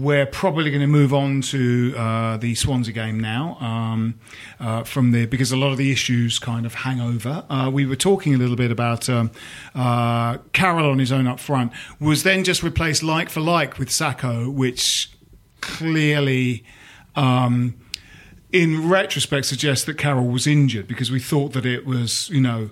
[0.00, 4.18] we're probably going to move on to uh, the Swansea game now, um,
[4.58, 7.44] uh, from the because a lot of the issues kind of hang over.
[7.50, 9.30] Uh, we were talking a little bit about um,
[9.74, 13.88] uh, Carroll on his own up front was then just replaced like for like with
[13.88, 15.12] Sakho, which
[15.60, 16.64] clearly.
[17.16, 17.74] Um,
[18.52, 22.70] in retrospect, suggests that Carroll was injured because we thought that it was, you know,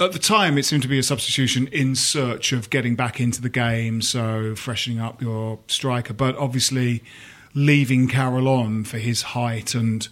[0.00, 3.40] at the time it seemed to be a substitution in search of getting back into
[3.40, 6.14] the game, so freshening up your striker.
[6.14, 7.04] But obviously,
[7.54, 10.08] leaving Carroll on for his height and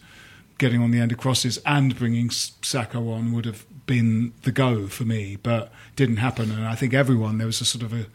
[0.59, 4.87] getting on the end of crosses and bringing Sakho on would have been the go
[4.89, 6.51] for me, but didn't happen.
[6.51, 8.07] And I think everyone there was a sort of a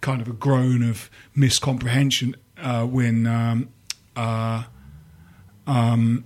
[0.00, 3.26] kind of a groan of miscomprehension uh, when.
[3.26, 3.68] Um,
[4.16, 4.64] uh,
[5.68, 6.24] um,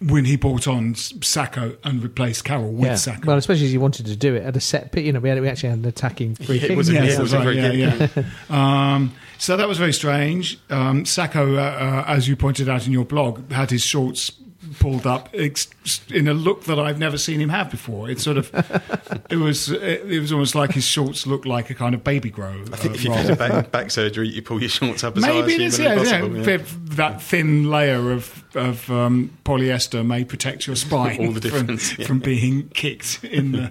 [0.00, 2.92] when he brought on S- Sakho and replaced Carroll with yeah.
[2.94, 3.24] Sakho.
[3.24, 5.04] Well, especially as he wanted to do it at a set piece.
[5.06, 6.76] You know, we, had, we actually had an attacking free Yeah, it kick.
[6.76, 8.24] was yeah, it was right, yeah, yeah.
[8.48, 10.58] um, so that was very strange.
[10.70, 14.30] Um, Sakho, uh, uh, as you pointed out in your blog, had his shorts
[14.80, 18.10] pulled up in a look that I've never seen him have before.
[18.10, 18.50] It sort of,
[19.30, 22.28] it was, it, it was almost like his shorts looked like a kind of baby
[22.30, 22.62] grow.
[22.72, 25.16] I think uh, if you've had a back, back surgery, you pull your shorts up
[25.16, 26.20] as high Maybe as it is, humanly yeah, yeah.
[26.20, 26.36] possible.
[26.38, 26.56] yeah.
[26.56, 31.92] Th- That thin layer of of um, polyester may protect your spine All the difference,
[31.92, 32.06] from, yeah.
[32.08, 33.70] from being kicked in the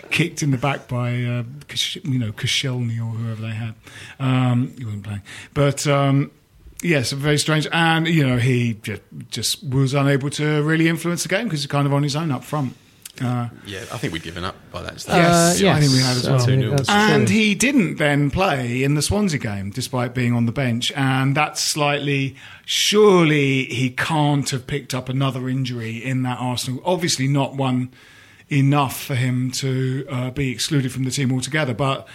[0.10, 1.42] kicked in the back by uh,
[2.04, 3.74] you know Koscielny or whoever they had.
[4.20, 5.22] Um, he wasn't playing,
[5.54, 5.86] but.
[5.86, 6.30] Um,
[6.82, 11.28] Yes, very strange, and you know he just, just was unable to really influence the
[11.28, 12.76] game because he's kind of on his own up front.
[13.20, 15.16] Uh, Yeah, I think we'd given up by that stage.
[15.16, 16.40] Yes, Uh, I think we had as so well.
[16.42, 16.70] I think 2-0.
[16.76, 17.36] that's and true.
[17.36, 20.92] he didn't then play in the Swansea game, despite being on the bench.
[20.94, 22.36] And that's slightly.
[22.64, 26.80] Surely he can't have picked up another injury in that Arsenal.
[26.84, 27.90] Obviously, not one
[28.48, 32.06] enough for him to uh, be excluded from the team altogether, but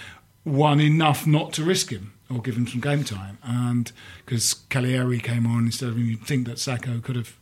[0.44, 3.38] one enough not to risk him or give him some game time.
[3.44, 3.92] And
[4.26, 7.36] because Calleri came on instead of him, you'd think that Sakho could have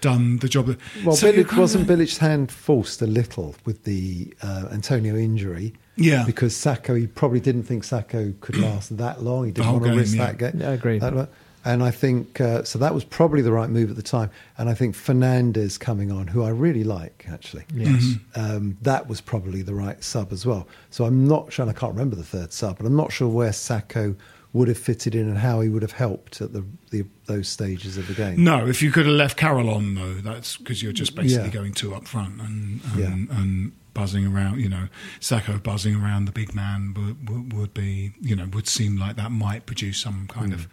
[0.00, 0.66] done the job.
[0.66, 4.68] That, Well, So you're Bilic, wasn't of- Bilic's hand forced a little with the uh,
[4.72, 5.74] Antonio injury?
[5.96, 6.24] Yeah.
[6.24, 9.46] Because Sakho, he probably didn't think Sakho could last that long.
[9.46, 10.26] He didn't want to game, risk yeah.
[10.26, 10.60] that game.
[10.60, 10.98] Yeah, I agree.
[11.00, 11.26] That wa-
[11.68, 12.78] and I think uh, so.
[12.78, 14.30] That was probably the right move at the time.
[14.56, 17.64] And I think Fernandes coming on, who I really like actually.
[17.74, 18.14] Yes.
[18.34, 20.66] Um, that was probably the right sub as well.
[20.90, 21.64] So I'm not sure.
[21.64, 24.16] And I can't remember the third sub, but I'm not sure where Sakho
[24.54, 27.98] would have fitted in and how he would have helped at the, the those stages
[27.98, 28.42] of the game.
[28.42, 31.54] No, if you could have left Carroll on though, that's because you're just basically Yeah.
[31.60, 33.36] going two up front and and, Yeah.
[33.38, 34.60] and buzzing around.
[34.60, 34.88] You know,
[35.20, 39.16] Sakho buzzing around the big man would, would, would be you know would seem like
[39.16, 40.68] that might produce some kind of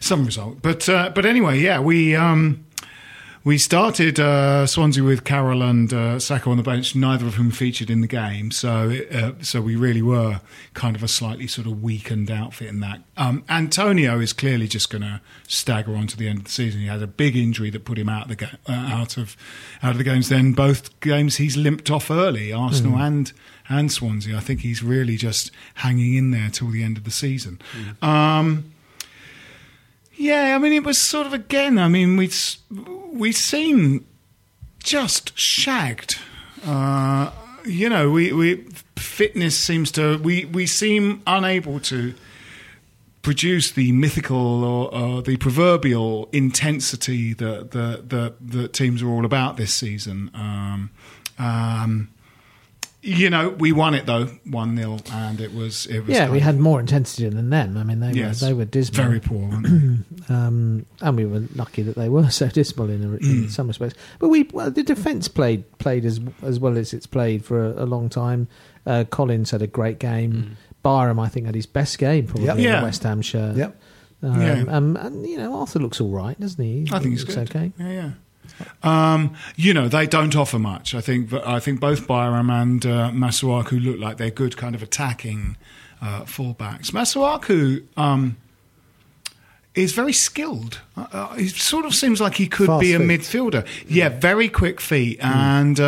[0.00, 0.62] some result.
[0.62, 2.14] But uh, but anyway, yeah, we.
[2.14, 2.64] Um,
[3.44, 7.50] we started uh, Swansea with Carroll and uh, Sakho on the bench, neither of whom
[7.50, 8.50] featured in the game.
[8.50, 10.40] So, uh, so we really were
[10.74, 13.00] kind of a slightly sort of weakened outfit in that.
[13.16, 16.82] Um, Antonio is clearly just going to stagger on to the end of the season.
[16.82, 19.36] He had a big injury that put him out of the ga- uh, out of
[19.82, 20.28] out of the games.
[20.28, 23.32] Then both games he's limped off early, Arsenal and
[23.68, 24.36] and Swansea.
[24.36, 27.60] I think he's really just hanging in there till the end of the season.
[28.02, 28.72] Um,
[30.22, 31.78] yeah, I mean, it was sort of again.
[31.78, 32.30] I mean, we
[33.12, 34.04] we seen
[34.84, 36.16] just shagged.
[36.64, 37.32] Uh,
[37.64, 42.14] you know, we, we fitness seems to we we seem unable to
[43.22, 49.56] produce the mythical or, the proverbial intensity that the the the teams are all about
[49.56, 50.30] this season.
[50.34, 50.90] Um,
[51.36, 52.11] um,
[53.04, 56.10] you know, we won it though, one 0 and it was it was.
[56.10, 57.76] Yeah, we had more intensity than them.
[57.76, 58.40] I mean, they Yes.
[58.40, 59.06] were they were dismal.
[59.06, 60.34] very poor, weren't they?
[60.34, 63.94] um, and we were lucky that they were so dismal in, a, in some respects.
[64.20, 67.84] But we, well, the defence played played as as well as it's played for a,
[67.84, 68.46] a long time.
[68.86, 70.56] Uh, Collins had a great game.
[70.82, 72.56] Byram, I think, had his best game probably Yep.
[72.58, 72.80] in Yeah.
[72.80, 73.56] the West Ham shirt.
[73.56, 73.80] Yep.
[74.24, 74.64] Um, Yeah.
[74.68, 76.86] um, and you know, Arthur looks all right, doesn't he?
[76.92, 77.50] I think he's looks good.
[77.50, 77.72] okay.
[77.78, 78.10] Yeah, yeah.
[78.82, 80.94] Um, you know, they don't offer much.
[80.94, 81.32] I think.
[81.32, 85.56] I think both Byram and uh, Masuaku look like they're good, kind of attacking
[86.00, 86.90] uh, fullbacks.
[86.92, 88.36] Masuaku um,
[89.74, 90.80] is very skilled.
[90.96, 93.08] Uh, Uh, he sort of seems like he could Fast be a feet.
[93.08, 93.66] midfielder.
[93.88, 95.78] Yeah, very quick feet and.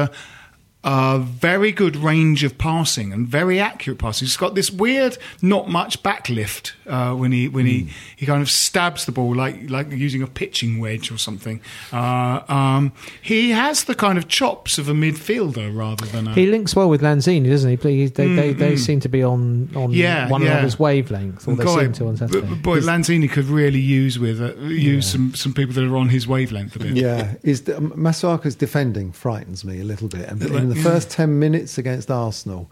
[0.85, 4.27] Uh, uh, very good range of passing and very accurate passing.
[4.27, 8.51] He's got this weird, not much backlift uh, when he when he, he kind of
[8.51, 11.61] stabs the ball like like using a pitching wedge or something.
[11.93, 12.93] Uh, um,
[13.23, 16.35] he has the kind of chops of a midfielder rather than a.
[16.35, 17.77] He links well with Lanzini, doesn't he?
[17.77, 20.53] They they, they, they seem to be on on Mm, Yeah, one yeah.
[20.53, 22.47] another's wavelength, or they Boy, seem to on Saturday.
[22.47, 26.09] b- Boy, Lanzini could really use with uh, use some, some people that are on
[26.09, 26.97] his wavelength a bit.
[26.97, 30.29] Yeah, is Masuaku's defending frightens me a little bit.
[30.29, 32.71] And in the first ten minutes against Arsenal,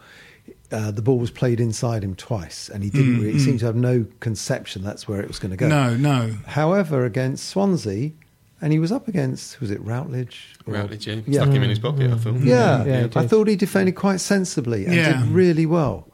[0.71, 3.21] uh, the ball was played inside him twice, and he didn't.
[3.21, 5.67] really, he seemed to have no conception that's where it was going to go.
[5.69, 6.35] Mm, No, no.
[6.47, 8.13] However, against Swansea,
[8.61, 10.55] and he was up against was it Routledge?
[10.67, 11.21] Or- Routledge, yeah.
[11.27, 11.43] Yeah.
[11.43, 12.37] Stuck him in his pocket, I thought.
[12.41, 15.21] Yeah, Yeah, he I thought he defended quite sensibly and Yeah.
[15.23, 16.09] did really well.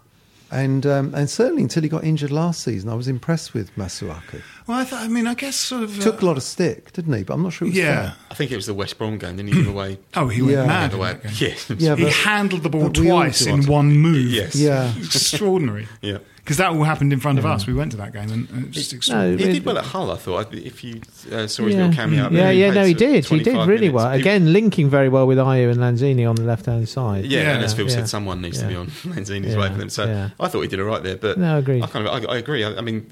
[0.51, 4.41] And um, and certainly until he got injured last season, I was impressed with Masuaku.
[4.67, 5.99] Well, I, th- I mean, I guess sort of.
[6.01, 7.23] Took uh, a lot of stick, didn't he?
[7.23, 8.15] But I'm not sure it was Yeah.
[8.31, 9.63] I think it was the West Brom game, didn't he?
[9.63, 9.99] Give away.
[10.17, 10.67] Oh, he went Yeah.
[10.67, 10.91] mad.
[10.91, 11.13] Give in away.
[11.23, 11.41] that.
[11.81, 11.95] Yeah.
[11.97, 14.31] Yeah, he handled the ball but we all twice in one move.
[14.31, 14.55] Yes.
[14.57, 14.93] Yeah.
[14.97, 15.87] extraordinary.
[16.01, 16.19] Yeah.
[16.49, 17.67] Because that all happened in front of us.
[17.67, 19.37] We went to that game, and and it's just extraordinary.
[19.37, 20.55] He did well at Hull, I thought.
[20.55, 22.71] If you uh, saw his yeah, little cameo up yeah, yeah.
[22.71, 23.27] No, he did.
[23.27, 23.93] He did really minutes.
[23.93, 24.13] well.
[24.13, 27.27] He- Again, linking very well with Ayew and Lanzini on the left-hand side.
[27.27, 27.55] Yeah, Yeah.
[27.57, 27.97] and as Phil Yeah.
[27.97, 29.61] said, someone needs to be on Lanzini's Yeah.
[29.61, 29.93] wavelength.
[29.93, 30.31] So Yeah.
[30.41, 31.17] I thought he did all right there.
[31.17, 31.83] But No, agreed.
[31.83, 32.65] I kind of I, I agree.
[32.65, 33.07] I, I mean,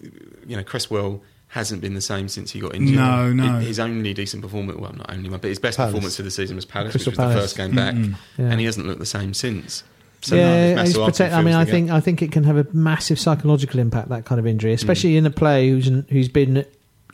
[0.47, 2.97] you know, Cresswell hasn't been the same since he got injured.
[2.97, 3.59] No, no.
[3.61, 5.93] His only decent performance, well, not only one, but his best Palace.
[5.93, 7.35] performance of the season was Palace, Crystal which was Palace.
[7.35, 7.95] the first game back,
[8.39, 8.47] Yeah.
[8.51, 9.83] and he hasn't looked the same since.
[10.23, 12.67] So yeah, he's Masuaku protect, I mean, I think I think it can have a
[12.73, 16.65] massive psychological impact that kind of injury, especially in a player who's who's been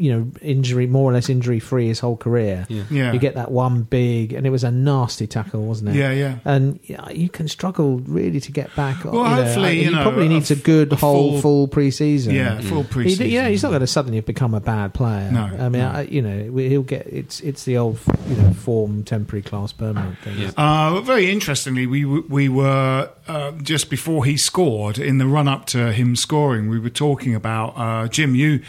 [0.03, 2.67] you know injury more or less injury free his whole career.
[2.69, 2.83] Yeah.
[2.91, 3.13] Yeah.
[3.13, 5.97] You get that one big, and it was a nasty tackle, wasn't it?
[5.97, 6.39] Yeah, yeah.
[6.45, 9.05] And yeah, you can struggle really to get back.
[9.05, 10.97] Well, you know, hopefully, I- you he know, probably a needs a f- good a
[10.97, 12.35] whole full- full pre-season.
[12.35, 15.31] Yeah, full He, yeah, he's not going to suddenly become a bad player.
[15.31, 15.89] No, I mean, no.
[15.91, 19.73] I, you know, we- he'll get it's it's the old you know form, temporary class,
[19.73, 20.39] permanent thing.
[20.39, 20.51] Yeah.
[20.57, 25.67] Uh, very interestingly, we we were uh, just before he scored in the run up
[25.67, 26.69] to him scoring.
[26.69, 28.35] We were talking about uh, Jim.
[28.35, 28.61] You,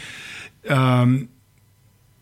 [0.68, 1.28] um,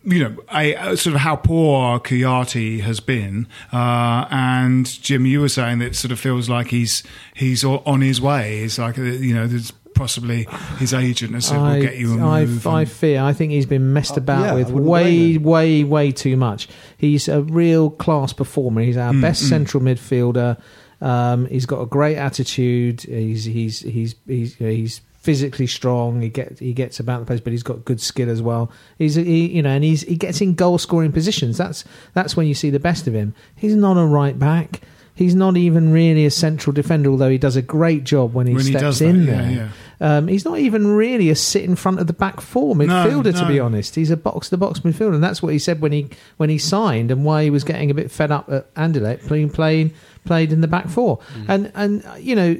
[0.04, 5.40] you know, I, uh, sort of how poor Kouyaté has been, uh, and Jim, you
[5.40, 7.02] were saying that it sort of feels like he's
[7.34, 8.60] he's on his way.
[8.64, 12.18] It's like uh, you know, there's possibly his agent has said, I, "We'll get you
[12.18, 13.22] a I, move." I and- fear.
[13.22, 16.66] I think he's been messed Oh, about yeah, with way, way, way too much.
[16.98, 18.80] He's a real class performer.
[18.82, 20.58] He's Mm, our best central midfielder.
[21.00, 23.02] Um, he's got a great attitude.
[23.02, 26.20] He's he's he's he's you he's physically strong.
[26.20, 28.70] He gets he gets about the place, but he's got good skill as well.
[28.98, 31.56] He's he, you know, and he's he gets in goal scoring positions.
[31.56, 33.34] That's that's when you see the best of him.
[33.56, 34.82] He's not a right back.
[35.14, 38.54] He's not even really a central defender, although he does a great job when he
[38.54, 39.72] When he steps does that, in yeah, there.
[40.00, 43.42] Um, he's not even really a sit in front of the back four midfielder, to
[43.42, 43.48] no.
[43.48, 43.94] be honest.
[43.94, 46.08] He's a box to box midfielder, and that's what he said when he
[46.38, 49.50] when he signed, and why he was getting a bit fed up at Anderlecht playing
[49.50, 49.92] playing
[50.24, 51.18] played in the back four.
[51.18, 51.44] Mm.
[51.48, 52.56] And and you know,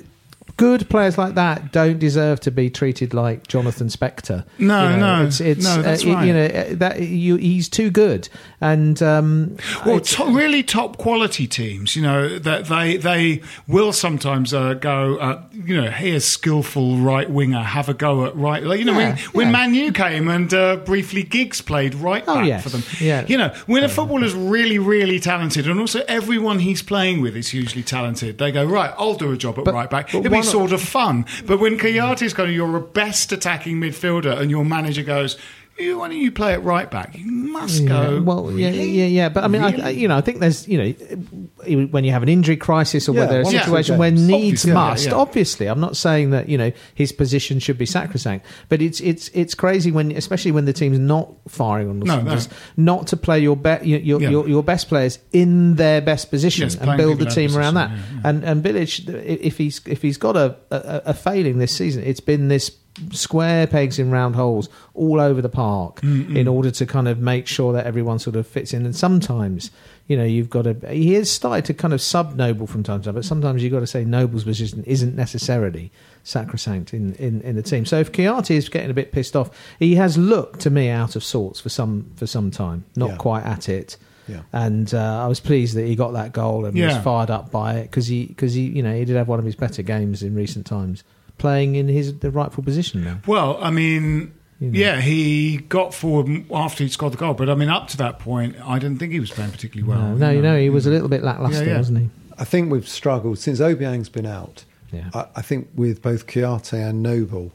[0.57, 4.45] good players like that don't deserve to be treated like Jonathan Spector.
[4.59, 6.27] No, You know, no, it's, it's no, uh, right.
[6.27, 8.29] You know uh, that you, he's too good,
[8.63, 14.55] and um, Well, to, really top quality teams, you know, that they they will sometimes
[14.55, 18.63] uh, go, uh, you know, here's skillful right winger, have a go at right.
[18.63, 19.53] Like, you know, Yeah, when, when yeah.
[19.53, 22.83] Man U came and uh, briefly Giggs played right Oh, back yes, for them.
[23.01, 23.27] yeah.
[23.27, 27.49] You know, when a footballer's really, really talented, and also everyone he's playing with is
[27.49, 30.15] hugely talented, they go, right, I'll do a job at But- right back.
[30.15, 31.27] It'll be sort of fun.
[31.47, 35.37] But when Kouyaté's kind of your a best attacking midfielder and your manager goes,
[35.83, 37.17] "You- why don't you play it right back?
[37.19, 38.23] You must Yeah, go.
[38.23, 38.91] well, yeah, "Really?
[38.91, 39.29] yeah, yeah.
[39.29, 39.83] But I mean, Really?
[39.83, 43.15] I, you know, I think there's, you know, when you have an injury crisis or
[43.15, 44.27] Yeah, whether a one or two situation where games.
[44.27, 45.15] needs Obviously, yeah, must, yeah.
[45.15, 49.29] obviously, I'm not saying that you know his position should be sacrosanct, but it's it's
[49.35, 52.95] it's crazy when, especially when the team's not firing on the No, cylinders, no.
[52.95, 54.31] not to play your be- your your, Yeah.
[54.31, 57.57] your your best players in their best position Yes, and build the people out team
[57.57, 57.91] around that.
[57.91, 61.73] position, yeah, And and Bilic, if he's if he's got a, a a failing this
[61.73, 62.71] season, it's been this
[63.11, 67.47] square pegs in round holes all over the park in order to kind of make
[67.47, 68.85] sure that everyone sort of fits in.
[68.85, 69.71] And sometimes,
[70.09, 70.75] you know, you've got to.
[70.93, 73.73] He has started to kind of sub Noble from time to time, but sometimes you've
[73.73, 75.91] got to say Noble's position isn't necessarily
[76.23, 77.85] sacrosanct in, in, in the team.
[77.87, 81.17] So if Chiati is getting a bit pissed off, he has looked to me out
[81.17, 83.17] of sorts for some for some time, not Yeah.
[83.17, 83.97] quite at it.
[84.29, 84.43] Yeah.
[84.53, 86.89] And uh, I was pleased that he got that goal and Yeah.
[86.95, 89.39] was fired up by it because he because he you know he did have one
[89.39, 91.03] of his better games in recent times,
[91.39, 93.19] playing in his the rightful position now.
[93.27, 94.79] Well, I mean, You know.
[94.79, 98.19] yeah, he got forward after he scored the goal, but I mean, up to that
[98.19, 100.01] point, I didn't think he was playing particularly well.
[100.11, 101.77] no, no, you know he was a little bit lackluster, Yeah, yeah.
[101.79, 102.11] wasn't he?
[102.39, 104.65] I think we've struggled since Obiang's been out.
[104.93, 105.11] Yeah.
[105.15, 107.53] I, I think with both Kouyaté and Noble,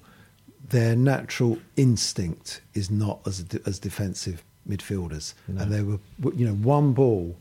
[0.69, 5.99] their natural instinct is not as as defensive midfielders, and they were
[6.35, 7.37] you know one ball,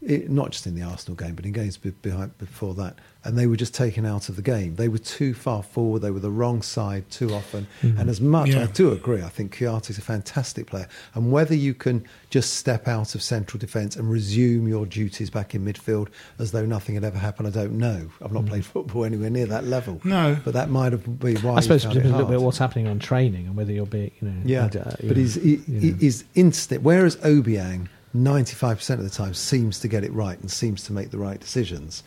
[0.00, 3.36] it, not just in the Arsenal game, but in games be, behind before that, and
[3.36, 4.76] they were just taken out of the game.
[4.76, 6.00] They were too far forward.
[6.02, 7.66] They were the wrong side too often.
[7.82, 8.62] And as much Yeah.
[8.62, 12.86] I do agree, I think is a fantastic player, and whether you can just step
[12.86, 16.08] out of central defence and resume your duties back in midfield
[16.38, 18.08] as though nothing had ever happened, I don't know.
[18.22, 20.00] I've not played football anywhere near that level.
[20.04, 20.36] No.
[20.44, 22.58] but that might have been why I suppose he it depends a little bit what's
[22.58, 25.16] happening on training and whether you'll be you know Yeah, I d- uh, you but
[25.16, 25.96] know, his, he, you know.
[25.98, 30.84] his instinct, whereas Obiang, 95% of the time seems to get it right and seems
[30.84, 32.02] to make the right decisions.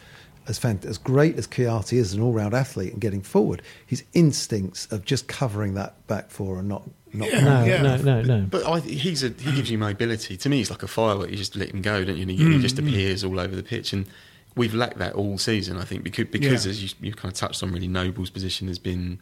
[0.47, 4.03] As, fant- as great as Kouyaté is as an all-round athlete and getting forward, his
[4.13, 6.83] instincts of just covering that back four and not
[7.13, 7.41] not Yeah.
[7.41, 7.81] no, yeah.
[7.81, 8.47] no, no, no.
[8.49, 10.37] But I, he's a, he gives you mobility.
[10.37, 11.29] To me, he's like a firework.
[11.29, 12.23] You just let him go, don't you?
[12.23, 12.61] And he, he mm.
[12.61, 13.93] just appears all over the pitch.
[13.93, 14.07] And
[14.55, 16.69] we've lacked that all season, I think, because, because Yeah.
[16.71, 19.19] as you, you kind of touched on, really, Noble's position has been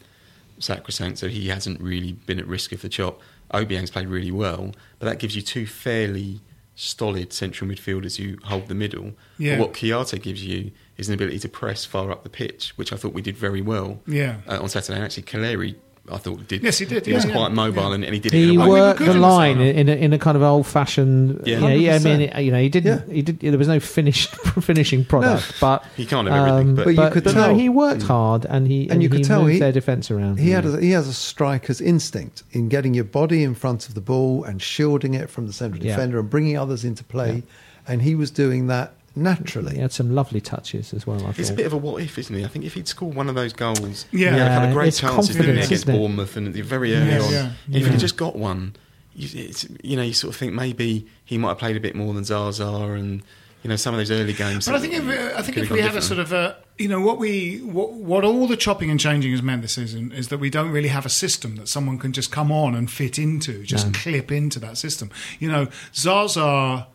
[0.60, 3.20] sacrosanct, so he hasn't really been at risk of the chop.
[3.54, 6.42] Obiang's played really well, but that gives you two fairly
[6.80, 9.12] stolid central midfielders who hold the middle.
[9.38, 9.58] Yeah.
[9.58, 12.94] But what Kouyaté gives you is an ability to press far up the pitch, which
[12.94, 14.38] I thought we did very well Yeah.
[14.48, 14.96] uh, on Saturday.
[14.96, 15.76] And actually, Calleri,
[16.12, 16.64] I thought did.
[16.64, 17.96] Yes, he did, He was yeah, quite mobile, yeah.
[17.96, 18.34] and, and he did.
[18.34, 20.44] it He in a way- worked the in line in a, in a kind of
[20.44, 21.42] old fashioned.
[21.46, 21.60] Yeah.
[21.60, 21.96] Yeah, yeah.
[21.96, 23.08] I mean, you know, he didn't.
[23.08, 23.14] Yeah.
[23.14, 23.40] He did.
[23.40, 24.30] There was no finished
[24.62, 27.56] finishing product, but He can't have everything, um, but- But you could no, tell.
[27.56, 28.08] he worked hmm.
[28.08, 30.40] hard, and he And you could tell moved he- their defence around.
[30.40, 33.96] He had a, he has a striker's instinct in getting your body in front of
[33.96, 35.96] the ball and shielding it from the central Yeah.
[35.96, 37.44] defender and bringing others into play,
[37.88, 39.76] and he was doing that naturally.
[39.76, 41.26] He had some lovely touches as well.
[41.26, 42.44] I It's a bit of a what if, isn't he?
[42.44, 44.32] I think if he'd scored one of those goals, Yeah.
[44.34, 45.98] he had a couple Yeah, of great chance didn't he, against isn't it?
[45.98, 47.32] Bournemouth and very early Yeah, on.
[47.32, 47.52] yeah.
[47.72, 47.90] If Yeah.
[47.92, 48.76] he'd just got one,
[49.16, 51.96] you, it's, you know, you sort of think maybe he might have played a bit
[51.96, 53.22] more than Zaza and
[53.64, 54.66] you know some of those early games.
[54.68, 56.56] But I think if, I think if have we gone had a sort of a,
[56.78, 60.14] you know, what we, what, what all the chopping and changing has meant this season
[60.14, 62.90] is that we don't really have a system that someone can just come on and
[62.90, 63.92] fit into, just No.
[64.00, 65.10] clip into that system.
[65.40, 66.88] You know, Zaza,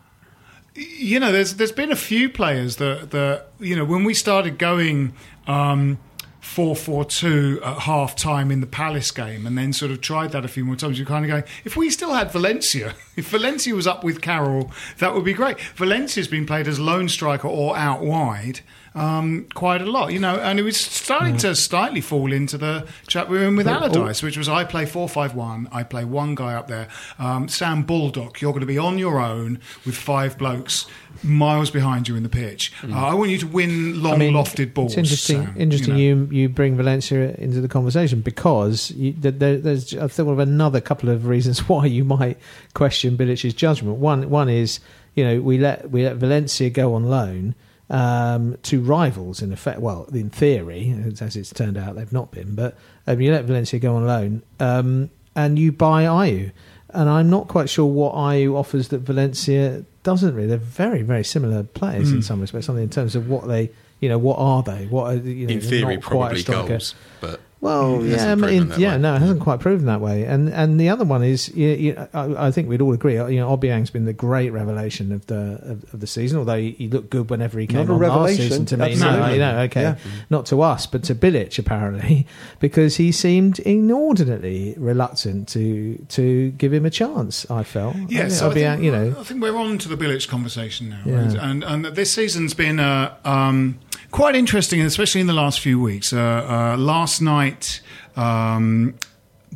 [0.75, 4.57] you know, there's there's been a few players that that you know when we started
[4.57, 5.13] going.
[5.47, 5.99] Um,
[6.45, 10.47] 4-4-2 at half time in the Palace game and then sort of tried that a
[10.47, 10.99] few more times.
[10.99, 14.71] You're kind of going, if we still had Valencia, if Valencia was up with Carroll,
[14.99, 15.59] that would be great.
[15.75, 18.61] Valencia's been played as lone striker or out wide
[18.95, 22.87] um, quite a lot, you know, and it was starting to slightly fall into the
[23.07, 26.53] chat we were in with Allardyce, which was I play 4-5-1, I play one guy
[26.55, 26.87] up there.
[27.19, 30.87] Um, Sam Baldock, you're going to be on your own with five blokes
[31.23, 32.71] miles behind you in the pitch.
[32.83, 34.91] Uh, I want you to win long I mean, lofted balls.
[34.93, 35.45] It's interesting.
[35.45, 35.97] Sam, interesting.
[35.97, 36.21] you know.
[36.31, 40.81] You, you bring Valencia into the conversation because you, there- there's I thought of another
[40.81, 42.37] couple of reasons why you might
[42.73, 43.97] question Bilic's judgment.
[43.97, 44.79] One one is
[45.15, 47.55] you know we let we let Valencia go on loan
[47.89, 49.79] um, to rivals in effect.
[49.79, 52.55] Well, in theory, as it's turned out, they've not been.
[52.55, 56.51] But um, you let Valencia go on loan um, and you buy Ayew.
[56.89, 60.47] And I'm not quite sure what Ayew offers that Valencia doesn't really.
[60.47, 62.17] They're very, very similar players Hmm.
[62.17, 63.71] in some respects, something in terms of what they
[64.01, 64.87] You know, what are they?
[64.87, 65.53] What are you know?
[65.53, 69.01] In theory, probably goals, but Well, it yeah, hasn't I mean, yeah, way.
[69.01, 70.23] no, it hasn't quite proven that way.
[70.23, 73.15] And and the other one is, you, you, I, I think we'd all agree.
[73.15, 76.37] You know, Obiang's been the great revelation of the of, of the season.
[76.37, 78.95] Although he, he looked good whenever he came Not a on last season to me.
[78.95, 79.95] No, you know, okay, Yeah.
[80.29, 82.27] not to us, but to Bilic apparently,
[82.59, 87.49] because he seemed inordinately reluctant to to give him a chance.
[87.49, 87.95] I felt.
[88.09, 90.27] Yes, I I think think, Obiang, you know, I think we're on to the Bilic
[90.27, 91.25] conversation now, Yeah.
[91.27, 91.35] right?
[91.37, 93.79] and and this season's been uh, um,
[94.15, 96.13] quite interesting, especially in the last few weeks.
[96.13, 96.17] Uh,
[96.49, 97.81] uh, last night.
[98.15, 98.95] Um,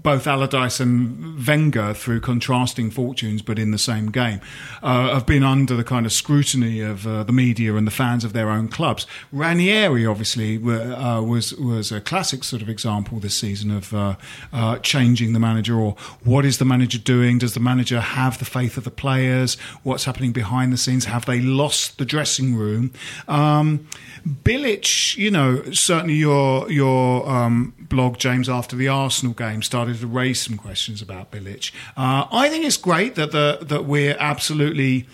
[0.04, 4.40] both Allardyce and Wenger, through contrasting fortunes but in the same game,
[4.82, 8.24] uh, have been under the kind of scrutiny of uh, the media and the fans
[8.24, 9.06] of their own clubs.
[9.32, 14.16] Ranieri, obviously, uh, was was a classic sort of example this season of uh,
[14.54, 17.38] uh, changing the manager or what is the manager doing?
[17.38, 19.56] Does the manager have the faith of the players?
[19.84, 21.06] What's happening behind the scenes?
[21.06, 22.94] Have they lost the dressing room?
[23.28, 23.88] Um,
[24.30, 30.08] Bilic, you know, certainly your your um, blog, James, after the Arsenal game, started to
[30.08, 31.72] raise some questions about Bilic.
[31.98, 35.08] Uh, I think it's great that the that we're absolutely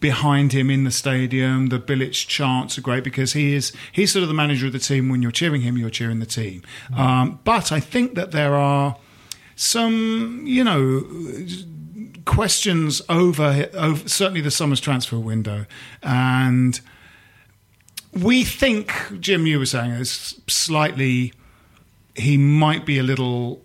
[0.00, 1.68] behind him in the stadium.
[1.68, 4.78] The Bilic chants are great because he is he's sort of the manager of the
[4.78, 5.08] team.
[5.08, 6.62] When you're cheering him, you're cheering the team.
[6.96, 8.96] Um, but I think that there are
[9.54, 11.04] some, you know,
[12.24, 15.66] questions over, over certainly the summer's transfer window
[16.02, 16.80] and
[18.12, 21.32] we think Jim, you were saying is slightly.
[22.14, 23.62] He might be a little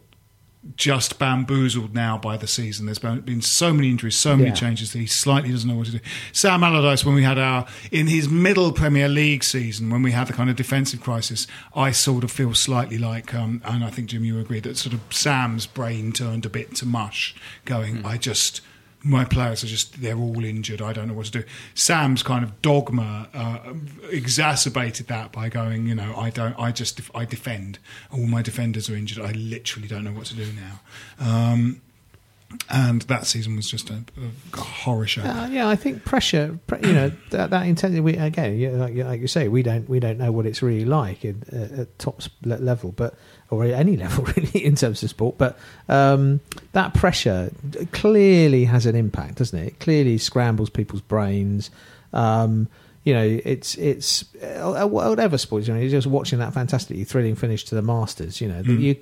[0.75, 2.85] just bamboozled now by the season.
[2.87, 4.55] There's been been so many injuries, so many Yeah.
[4.55, 5.99] changes that he slightly doesn't know what to do.
[6.33, 10.27] Sam Allardyce, when we had our in his middle Premier League season, when we had
[10.27, 14.09] the kind of defensive crisis, I sort of feel slightly like, um, and I think
[14.09, 17.33] Jim, you agree that sort of Sam's brain turned a bit to mush,
[17.63, 18.59] going, I just
[19.03, 21.43] my players are just they're all injured i don't know what to do.
[21.75, 23.73] Sam's kind of dogma uh,
[24.09, 27.79] exacerbated that by going you know i don't i just i defend.
[28.11, 30.79] All my defenders are injured i literally don't know what to do now.
[31.19, 31.81] Um,
[32.69, 34.03] and that season was just a,
[34.53, 35.21] a horror show.
[35.21, 37.99] Uh, yeah, I think pressure, pre- you know, that, that intensity.
[37.99, 41.25] We, again, like, like you say, we don't we don't know what it's really like
[41.25, 43.15] in, uh, at top level, but
[43.49, 45.37] or at any level really in terms of sport.
[45.37, 45.57] But
[45.89, 46.39] um,
[46.73, 47.51] that pressure
[47.91, 49.67] clearly has an impact, doesn't it?
[49.67, 51.69] It clearly scrambles people's brains.
[52.13, 52.67] Um,
[53.03, 55.67] you know, it's it's uh, whatever sports.
[55.67, 58.41] You know, you're just watching that fantastically thrilling finish to the Masters.
[58.41, 58.95] You know, the, you,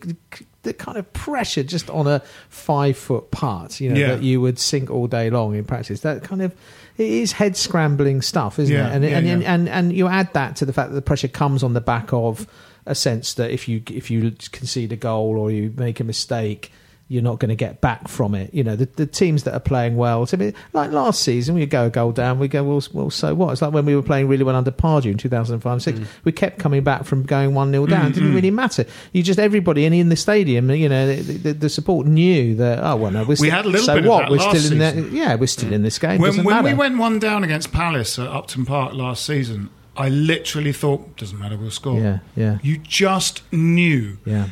[0.62, 2.20] the kind of pressure just on a
[2.50, 3.80] five foot putt.
[3.80, 4.08] You know, Yeah.
[4.10, 6.02] that you would sink all day long in practice.
[6.02, 6.52] That kind of
[6.98, 8.94] it is head scrambling stuff, isn't Yeah, it?
[8.96, 9.34] And, yeah, and, yeah.
[9.34, 11.82] and and and you add that to the fact that the pressure comes on the
[11.82, 12.46] back of
[12.86, 16.72] a sense that if you if you concede a goal or you make a mistake.
[17.08, 18.52] You're not going to get back from it.
[18.52, 20.28] You know the, the teams that are playing well.
[20.34, 22.40] I mean, like last season, we go a goal down.
[22.40, 22.82] We go well.
[22.94, 23.52] Well, so what?
[23.52, 26.08] It's like when we were playing really well under Pardew in 2005 6 Mm.
[26.24, 28.08] We kept coming back from going one 0 down.
[28.08, 28.88] It didn't really matter.
[29.14, 32.80] You just everybody and in the stadium, you know, the, the, the support knew that.
[32.84, 34.32] Oh well, no, we're still, had a little so bit of what?
[34.32, 36.20] we're still in the, yeah, we're still in this game.
[36.20, 40.74] when, when we went one down against Palace at Upton Park last season, I literally
[40.74, 42.00] thought, doesn't matter, we'll score.
[42.00, 42.58] Yeah, yeah.
[42.62, 44.50] You just knew yeah.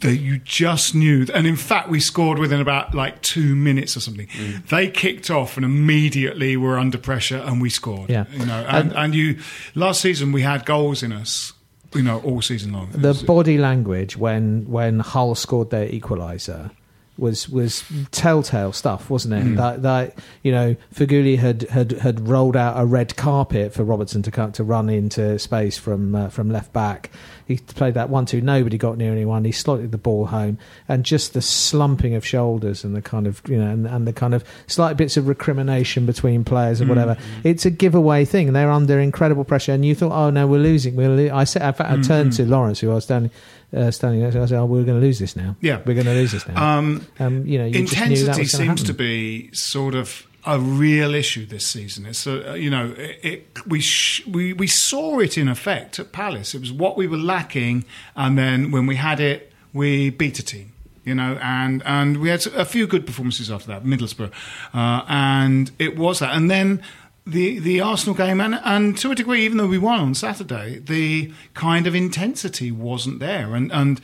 [0.00, 1.26] that you just knew.
[1.34, 4.26] And in fact, we scored within about like two minutes or something.
[4.28, 4.66] Mm.
[4.68, 8.08] They kicked off and immediately were under pressure and we scored.
[8.10, 8.24] Yeah.
[8.32, 9.38] You know, and, And- and you,
[9.74, 11.52] last season we had goals in us,
[11.94, 12.90] you know, all season long.
[12.92, 16.70] The was- body language when when Hull scored their equaliser
[17.18, 19.44] was was telltale stuff, wasn't it?
[19.44, 19.56] Mm.
[19.56, 24.22] That, that you know, Feghouli had, had had rolled out a red carpet for Robertson
[24.22, 27.10] to to run into space from uh, from left back.
[27.46, 28.40] He played that one two.
[28.40, 29.44] Nobody got near anyone.
[29.44, 33.40] He slotted the ball home, and just the slumping of shoulders and the kind of
[33.48, 37.16] you know and, and the kind of slight bits of recrimination between players and whatever.
[37.44, 38.52] It's a giveaway thing.
[38.52, 40.96] They're under incredible pressure, and you thought, oh no, we're losing.
[40.96, 41.34] We're lo-.
[41.34, 43.30] I said, fact, I turned to Lawrence, who I was standing
[43.74, 44.36] uh, standing next.
[44.36, 45.56] I said, oh, we're going to lose this now.
[45.60, 45.78] Yeah.
[45.84, 46.78] we're going to lose this now.
[46.78, 48.84] Um, um, you know, you just knew that intensity seems happen.
[48.84, 52.06] to be sort of a real issue this season.
[52.06, 56.12] It's a, you know it, it, we sh- we we saw it in effect at
[56.12, 56.54] Palace.
[56.54, 57.84] It was what we were lacking,
[58.14, 60.72] and then when we had it, we beat a team.
[61.04, 64.32] You know, and and we had a few good performances after that, Middlesbrough,
[64.74, 66.34] uh, and it was that.
[66.34, 66.82] And then
[67.26, 70.78] the the Arsenal game, and and to a degree, even though we won on Saturday,
[70.78, 74.00] the kind of intensity wasn't there, and and.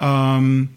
[0.00, 0.76] Um,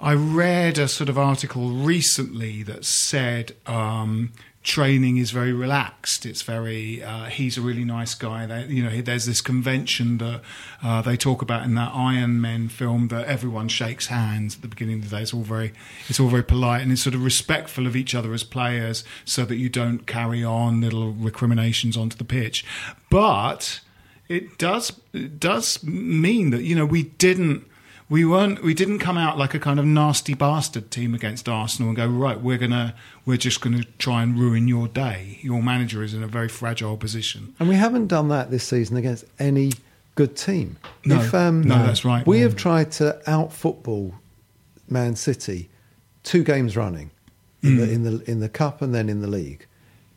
[0.00, 4.32] I read a sort of article recently that said um,
[4.62, 6.24] training is very relaxed.
[6.24, 8.46] It's very uh, he's a really nice guy.
[8.46, 10.40] They, you know, there's this convention that
[10.82, 14.68] uh, they talk about in that Iron Men film that everyone shakes hands at the
[14.68, 15.22] beginning of the day.
[15.22, 15.74] It's all very
[16.08, 19.44] it's all very polite and it's sort of respectful of each other as players, so
[19.44, 22.64] that you don't carry on little recriminations onto the pitch.
[23.10, 23.80] But
[24.30, 27.66] it does it does mean that you know we didn't
[28.10, 31.88] we weren't we didn't come out like a kind of nasty bastard team against Arsenal
[31.90, 32.94] and go right we're gonna
[33.24, 35.38] we're just gonna try and ruin your day.
[35.40, 37.54] Your manager is in a very fragile position.
[37.58, 39.72] And we haven't done that this season against any
[40.16, 40.76] good team.
[41.04, 41.16] No.
[41.52, 42.26] No, that's right.
[42.26, 44.14] We have tried to out football
[44.88, 45.70] Man City
[46.24, 47.12] two games running
[47.62, 47.76] in, Mm.
[47.78, 49.66] the, in the in the cup and then in the league.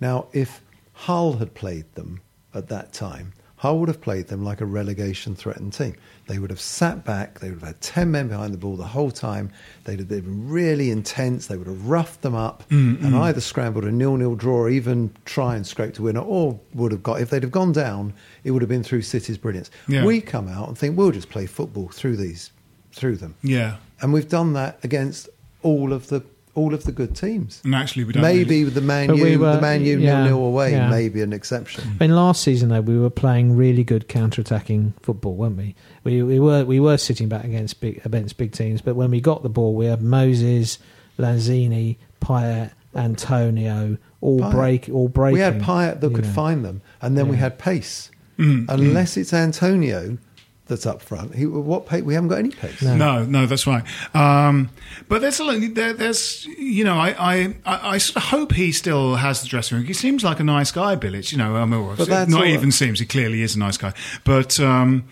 [0.02, 0.62] Now, if
[0.94, 2.22] Hull had played them
[2.54, 3.34] at that time,
[3.64, 5.96] Hull would have played them like a relegation threatened team.
[6.28, 7.40] They would have sat back.
[7.40, 9.52] They would have had ten men behind the ball the whole time.
[9.86, 11.48] They'd have been really intense.
[11.48, 15.16] They would have roughed them up Mm, and either scrambled a nil-nil draw, or even
[15.24, 18.52] try and scrape to win, or would have got if they'd have gone down, it
[18.52, 19.72] would have been through City's brilliance.
[19.88, 20.04] Yeah.
[20.04, 22.52] We come out and think we'll just play football through these,
[22.92, 23.78] through them, Yeah.
[24.02, 25.30] and we've done that against
[25.62, 26.22] all of the
[26.56, 27.62] all of the good teams.
[27.64, 29.98] And actually, we don't Maybe really- the Man But U, we were- the Man U
[29.98, 30.90] yeah, nil nil away, yeah.
[30.90, 31.84] may be an exception.
[32.00, 35.76] I mean, last season though, we were playing really good counter-attacking football, weren't we?
[36.04, 39.20] We we were we were sitting back against big against big teams, but when we
[39.22, 40.78] got the ball, we had Moses,
[41.18, 44.52] Lanzini, Payet, Antonio, all Payet.
[44.52, 45.34] break, all breaking.
[45.34, 46.32] We had Payet that could know.
[46.32, 48.10] find them, and then we had pace.
[48.40, 50.18] Mm, Unless it's Antonio
[50.66, 52.04] that's up front, he, what pace?
[52.04, 52.82] We haven't got any pace.
[52.82, 52.96] No.
[52.96, 53.84] No, no, that's right.
[54.16, 54.70] Um,
[55.10, 55.60] but there's a lot.
[55.74, 59.48] There, there's, you know, I, I, I, I sort of hope he still has the
[59.50, 59.86] dressing room.
[59.86, 61.32] He seems like a nice guy, Bilic.
[61.34, 63.00] You know, I mean, well, But not all- even seems.
[63.00, 63.94] He clearly is a nice guy.
[64.24, 65.04] But um,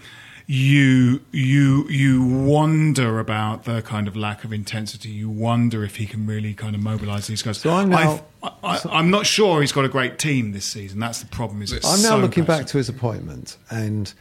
[0.48, 5.10] you, you, you wonder about the kind of lack of intensity.
[5.10, 7.58] You wonder if he can really kind of mobilise these guys.
[7.60, 11.00] So I'm now- I, I, I'm not sure he's got a great team this season.
[11.00, 11.62] That's the problem.
[11.62, 14.12] Is it's I'm now so looking back to his appointment and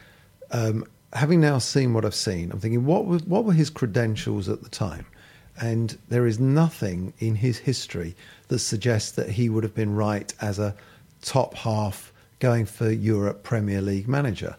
[0.51, 4.49] um, having now seen what I've seen, I'm thinking, what was what were his credentials
[4.49, 5.05] at the time?
[5.59, 8.15] And there is nothing in his history
[8.47, 10.75] that suggests that he would have been right as a
[11.21, 14.55] top half going for Europe Premier League manager.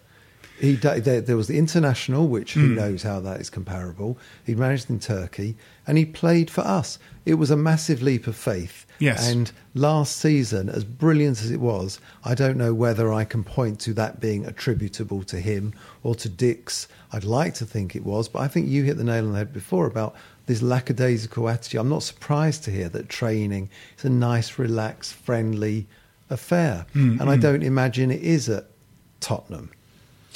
[0.61, 4.17] He, there, there was the international, which who knows how that is comparable.
[4.45, 6.99] He managed in Turkey, and he played for us.
[7.27, 8.87] It was a massive leap of faith.
[8.99, 9.29] Yes.
[9.29, 13.81] And last season, as brilliant as it was, I don't know whether I can point
[13.81, 15.75] to that being attributable to him
[16.05, 16.87] or to Dix.
[17.13, 19.39] I'd like to think it was, but I think you hit the nail on the
[19.39, 20.15] head before about
[20.47, 21.81] this lackadaisical attitude.
[21.81, 25.87] I'm not surprised to hear that training is a nice, relaxed, friendly
[26.31, 26.87] affair.
[26.95, 28.67] Mm, and I don't imagine it is at
[29.21, 29.71] Tottenham,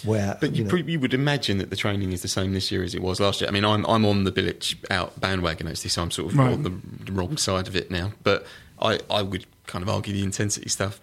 [0.04, 2.70] where But you, know, pre- you would imagine that the training is the same this
[2.70, 3.48] year as it was last year.
[3.48, 5.96] I mean, I'm I'm on the Bilic out bandwagon as this.
[5.98, 6.52] I'm sort of Right.
[6.52, 6.72] on the,
[7.04, 8.12] the wrong side of it now.
[8.22, 8.46] But
[8.80, 11.00] I, I would kind of argue the intensity stuff.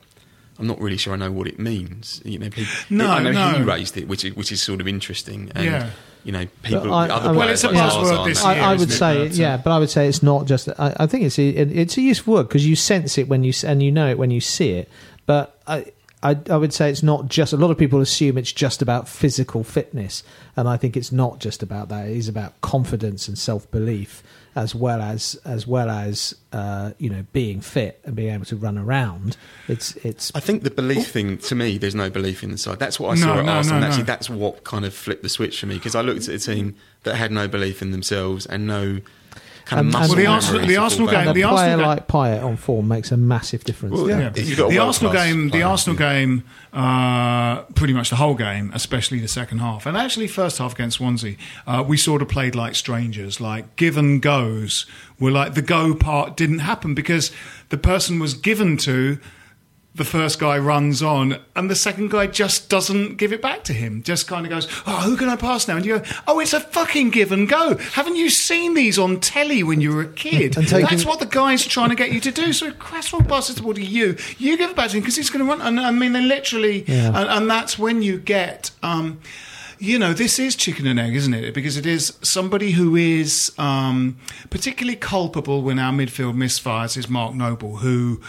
[0.59, 2.21] I'm not really sure I know what it means.
[2.23, 4.87] You know, people, No, I know he raised it, which is which is sort of
[4.87, 5.51] interesting.
[5.55, 5.89] And, Yeah.
[6.25, 8.51] You know, people, I- other I- players Well, it's a like buzzword this year.
[8.53, 8.97] I, I would isn't it?
[8.97, 10.69] say, uh, yeah, but I would say it's not just.
[10.69, 13.51] I, I think it's a, it's a useful word because you sense it when you
[13.65, 14.89] and you know it when you see it.
[15.25, 15.91] But I,
[16.23, 17.53] I, I would say it's not just.
[17.53, 20.23] A lot of people assume it's just about physical fitness,
[20.55, 22.07] and I think it's not just about that.
[22.07, 24.23] It is about confidence and self belief,
[24.55, 28.55] as well as as well as uh, you know being fit and being able to
[28.55, 29.35] run around.
[29.67, 32.79] It's it's I think the belief thing, to me, there's no belief in the side.
[32.79, 33.79] That's what I No, saw at no, Arsenal.
[33.79, 34.07] no, and actually, no.
[34.07, 36.75] that's what kind of flipped the switch for me because I looked at a team
[37.03, 39.01] that had no belief in themselves and no
[39.65, 40.15] kind of And- muscle.
[40.15, 42.57] Well, the Arsenal- the Arsenal game- and a the player Arsenal game- like Payet on
[42.57, 43.95] form makes a massive difference.
[43.95, 44.31] Well, Yeah.
[44.35, 45.63] You've got a the Arsenal game, the.
[45.63, 46.43] Arsenal game,
[46.73, 50.97] uh, pretty much the whole game, especially the second half, and actually first half against
[50.97, 51.35] Swansea,
[51.65, 53.39] uh, we sort of played like strangers.
[53.39, 54.85] Like give and goes
[55.19, 57.31] were like the go part didn't happen because
[57.69, 59.17] the person was given to.
[59.95, 63.73] The first guy runs on, and the second guy just doesn't give it back to
[63.73, 64.01] him.
[64.01, 66.51] Just kind of goes, "Oh, who can I pass now?" And you go, "Oh, it's
[66.53, 70.07] a fucking give and go." Haven't you seen these on telly when you were a
[70.07, 70.57] kid?
[70.57, 72.51] And taking- That's what the guy's trying to get you to do.
[72.53, 74.17] So Cresswell passes the ball to you.
[74.39, 75.61] You give it back to him because he's going to run.
[75.61, 77.09] And I mean, they literally, Yeah.
[77.09, 78.71] and, and that's when you get.
[78.81, 79.19] Um,
[79.77, 81.53] you know, this is chicken and egg, isn't it?
[81.53, 84.17] Because it is somebody who is um,
[84.49, 88.21] particularly culpable when our midfield misfires is Mark Noble, who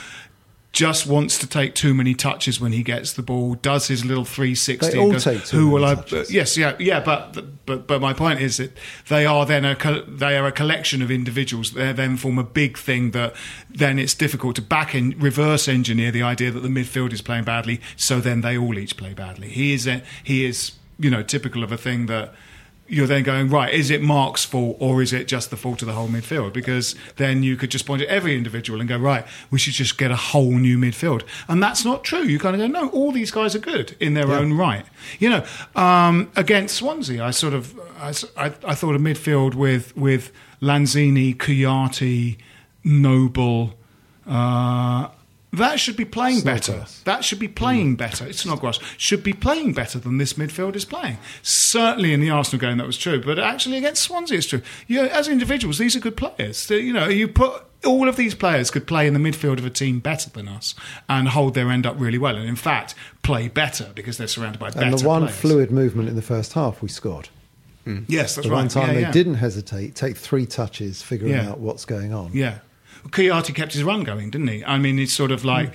[0.74, 4.24] just wants to take too many touches when he gets the ball, does his little
[4.24, 4.90] 360.
[4.90, 5.94] They all goes, take too Who many will I?
[5.94, 6.30] touches.
[6.32, 8.76] yes, yeah, yeah, but but but my point is that
[9.08, 11.72] they are then a they are a collection of individuals.
[11.72, 13.34] They then form a big thing that
[13.70, 17.44] then it's difficult to back in reverse engineer the idea that the midfield is playing
[17.44, 17.80] badly.
[17.96, 19.48] So then they all each play badly.
[19.48, 22.34] He is a, he is you know typical of a thing that.
[22.86, 23.72] You're then going right.
[23.72, 26.52] Is it Mark's fault or is it just the fault of the whole midfield?
[26.52, 29.26] Because then you could just point at every individual and go right.
[29.50, 32.22] We should just get a whole new midfield, and that's not true.
[32.22, 32.90] You kind of go no.
[32.90, 34.84] All these guys are good in their own right.
[35.18, 40.30] You know, um, against Swansea, I sort of I thought a midfield with with
[40.60, 42.36] Lanzini, Kouyaté,
[42.84, 43.74] Noble,
[44.26, 45.08] uh,
[45.58, 46.86] that should be playing better.
[47.04, 47.98] That should be playing mm.
[47.98, 48.26] better.
[48.26, 51.18] It's not Snodgrass should be playing better than this midfield is playing.
[51.42, 54.62] Certainly in the Arsenal game that was true, but actually against Swansea it's true.
[54.86, 56.68] You know, as individuals, these are good players.
[56.70, 59.70] You know, you put all of these players could play in the midfield of a
[59.70, 60.74] team better than us
[61.08, 64.58] and hold their end up really well, and in fact play better because they're surrounded
[64.58, 65.36] by better And the one players.
[65.36, 67.28] fluid movement in the first half, we scored.
[67.86, 68.04] Mm.
[68.08, 68.58] Yes, that's the right.
[68.58, 69.10] one time yeah, they yeah.
[69.12, 71.50] didn't hesitate, take three touches, figuring Yeah.
[71.50, 72.30] out what's going on.
[72.32, 72.58] Yeah.
[73.10, 74.64] Kouyaté kept his run going, didn't he?
[74.64, 75.72] I mean, it's sort of like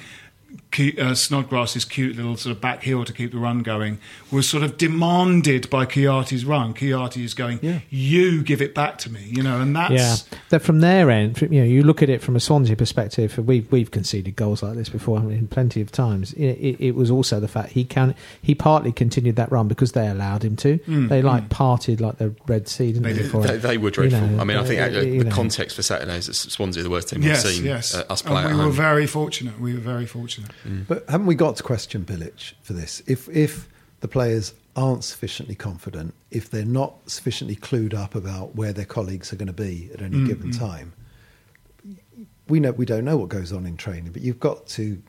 [0.72, 3.98] Ki- uh, Snodgrass's cute little sort of back heel to keep the run going
[4.32, 6.74] was sort of demanded by Kouyaté's run.
[6.74, 7.80] Kouyaté is going, Yeah.
[7.90, 9.92] you give it back to me, you know, and that's.
[10.32, 12.76] Yeah, that from their end, from- you know, you look at it from a Swansea
[12.76, 13.38] perspective.
[13.38, 16.34] We've we've conceded goals like this before, haven't we, plenty of times.
[16.34, 19.92] It, it, it was also the fact he can he partly continued that run because
[19.94, 20.80] they allowed him to.
[20.88, 23.24] they like parted like the Red Sea, didn't They they?
[23.24, 23.32] did.
[23.44, 24.22] They, they were You dreadful.
[24.28, 25.36] know, I mean, I think uh, actually you the know.
[25.36, 27.96] context for Saturday is that Swansea the worst team Yes, I've seen yes.
[27.96, 28.72] uh, us And play we at were home.
[28.72, 29.60] very fortunate.
[29.60, 30.39] We were very fortunate.
[30.88, 33.02] But haven't we got to question Bilic for this?
[33.08, 33.68] If if
[34.02, 39.34] the players aren't sufficiently confident, if they're not sufficiently clued up about where their colleagues
[39.34, 40.94] are going to be at any Mm, given time,
[42.48, 44.12] we know we don't know what goes on in training.
[44.12, 45.02] But you've got to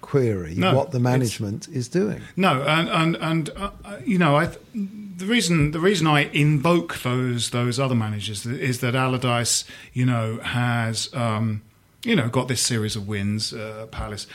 [0.00, 2.22] query No, what the management is doing.
[2.36, 3.70] No, and and and uh,
[4.04, 8.80] you know, I th- the reason the reason I invoke those those other managers is
[8.80, 11.62] that Allardyce, you know, has um,
[12.04, 14.26] you know got this series of wins, uh, Palace.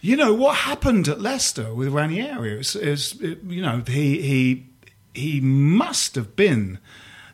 [0.00, 4.66] You know what happened at Leicester with Ranieri is, it, you know he he
[5.14, 6.78] he must have been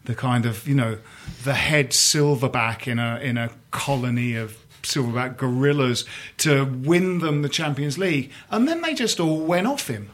[0.04, 0.98] the kind of you know
[1.44, 6.04] the head silverback in a in a colony of silverback gorillas
[6.38, 10.10] to win them the Champions League, and then they just all went off him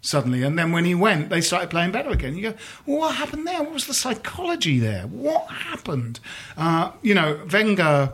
[0.00, 0.42] suddenly.
[0.42, 2.36] And then when he went, they started playing better again.
[2.36, 2.56] You go,
[2.86, 3.62] well, what happened there?
[3.62, 5.02] What was the psychology there?
[5.02, 6.20] What happened?
[6.56, 8.12] Uh, you know, Wenger.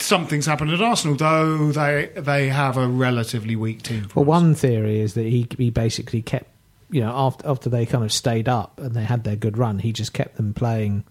[0.00, 4.04] Something's happened at Arsenal, though they they have a relatively weak team.
[4.04, 4.42] for Well, us.
[4.42, 6.46] one theory is that he he basically kept,
[6.90, 9.78] you know, after after they kind of stayed up and they had their good run,
[9.80, 11.04] he just kept them playing,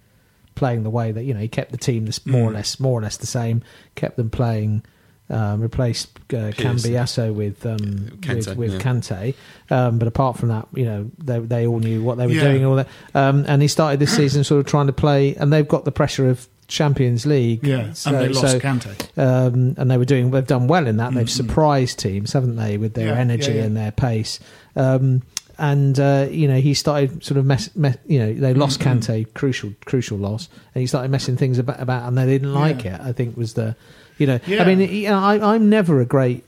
[0.55, 2.55] playing the way that you know he kept the team this more or Mm.
[2.55, 3.61] less more or less the same,
[3.95, 4.83] kept them playing.
[5.29, 7.79] Um, replaced uh, Cambiasso with um,
[8.21, 8.79] Kante, with, with yeah.
[8.79, 9.33] Kante,
[9.69, 12.43] um, but apart from that, you know they they all knew what they were Yeah.
[12.45, 12.87] doing and all that.
[13.13, 15.91] Um, and he started this season sort of trying to play, and they've got the
[15.91, 17.65] pressure of Champions League.
[17.65, 18.93] yeah, So- and they lost so- Kante.
[19.17, 20.31] um, and they were doing.
[20.31, 21.13] They've done well in that.
[21.13, 21.29] They've Mm-mm.
[21.29, 23.63] surprised teams, haven't they, with their Yeah, energy yeah, yeah.
[23.63, 24.39] and their pace.
[24.75, 25.21] Um,
[25.59, 27.69] and uh, you know, he started sort of mess.
[27.75, 28.99] mess you know, they lost Mm-mm.
[29.01, 32.85] Kante, crucial, crucial loss, and he started messing things about, about and they didn't like
[32.85, 32.99] it.
[33.01, 33.75] I think was the,
[34.19, 34.61] you know, Yeah.
[34.63, 36.43] I mean, I, I'm never a great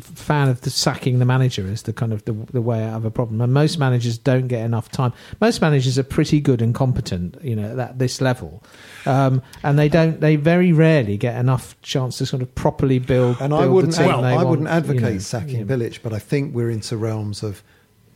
[0.00, 3.04] fan of the sacking the manager as the kind of the, the way out of
[3.04, 3.40] a problem.
[3.40, 5.12] And most managers don't get enough time.
[5.40, 8.62] Most managers are pretty good and competent, you know, at this level,
[9.06, 10.20] um, and they don't.
[10.20, 13.36] They very rarely get enough chance to sort of properly build.
[13.40, 15.64] And build I wouldn't, team ad- they I want, wouldn't you advocate know, sacking you
[15.64, 15.76] know.
[15.76, 17.62] Bilic, but I think we're into realms of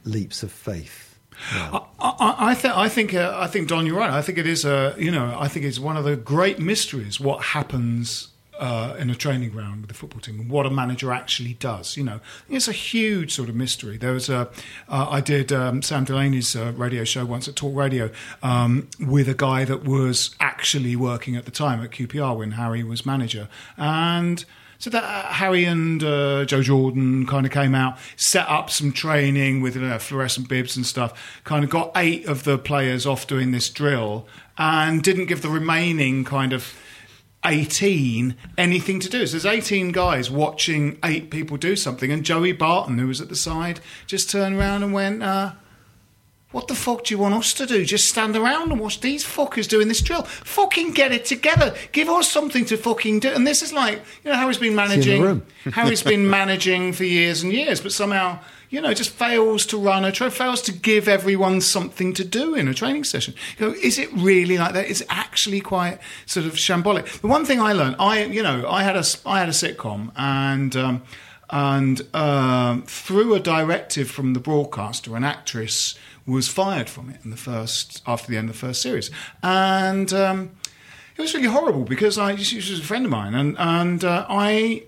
[0.04, 1.18] leaps of faith.
[1.52, 1.88] now.
[1.98, 4.10] I, I, I, th- I think uh, I think Don, you're right.
[4.10, 7.20] I think it is a you know I think it's one of the great mysteries
[7.20, 8.28] what happens
[8.58, 11.96] uh, in a training ground with the football team and what a manager actually does.
[11.96, 13.96] You know, it's a huge sort of mystery.
[13.96, 14.48] There was a
[14.88, 18.10] uh, I did um, Sam Delaney's uh, radio show once at Talk Radio
[18.42, 22.82] um, with a guy that was actually working at the time at QPR when Harry
[22.82, 24.44] was manager and.
[24.78, 28.92] So that uh, Harry and uh, Joe Jordan kind of came out, set up some
[28.92, 31.40] training with know, fluorescent bibs and stuff.
[31.44, 34.28] Kind of got eight of the players off doing this drill,
[34.58, 36.74] and didn't give the remaining kind of
[37.46, 39.26] eighteen anything to do.
[39.26, 43.28] So there's eighteen guys watching eight people do something, and Joey Barton, who was at
[43.28, 45.22] the side, just turned around and went.
[45.22, 45.52] Uh,
[46.52, 47.84] what the fuck do you want us to do?
[47.84, 50.22] Just stand around and watch these fuckers doing this drill?
[50.22, 51.74] Fucking get it together.
[51.92, 53.28] Give us something to fucking do.
[53.28, 55.20] And this is like, you know, Harry's been managing.
[55.20, 55.44] room.
[55.72, 58.38] Harry's been managing for years and years, but somehow,
[58.70, 62.54] you know, just fails to run a tra- fails to give everyone something to do
[62.54, 63.34] in a training session.
[63.58, 64.90] You know, is it really like that?
[64.90, 67.20] It's actually quite sort of shambolic.
[67.20, 70.12] The one thing I learned, I, you know, I had a, I had a sitcom
[70.16, 70.76] and.
[70.76, 71.02] Um,
[71.48, 75.96] and um, through a directive from the broadcaster, an actress
[76.26, 79.12] was fired from it in the first after the end of the first series,
[79.44, 80.50] and um,
[81.16, 84.26] it was really horrible because I she was a friend of mine, and and uh,
[84.28, 84.82] I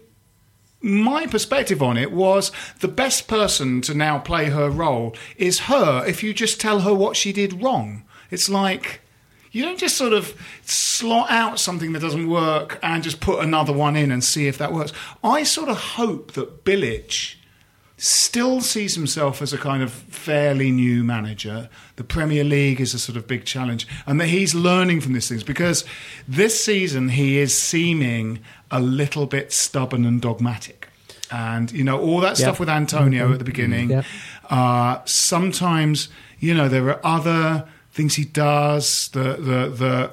[0.81, 6.05] my perspective on it was the best person to now play her role is her
[6.07, 8.05] if you just tell her what she did wrong.
[8.31, 9.01] It's like
[9.51, 13.73] you don't just sort of slot out something that doesn't work and just put another
[13.73, 14.93] one in and see if that works.
[15.25, 17.37] I sort of hope that Bilic
[17.97, 21.69] still sees himself as a kind of fairly new manager.
[21.97, 25.29] The Premier League is a sort of big challenge, and that he's learning from these
[25.29, 25.85] things because
[26.29, 28.39] this season he is seeming
[28.71, 30.85] a little bit stubborn and dogmatic.
[31.31, 32.47] and you know all that Yeah.
[32.47, 33.33] stuff with Antonio Mhm.
[33.35, 33.91] at the beginning.
[33.91, 34.03] Yeah.
[34.49, 36.09] Uh, sometimes
[36.41, 39.09] you know there are other things he does.
[39.13, 40.11] The the the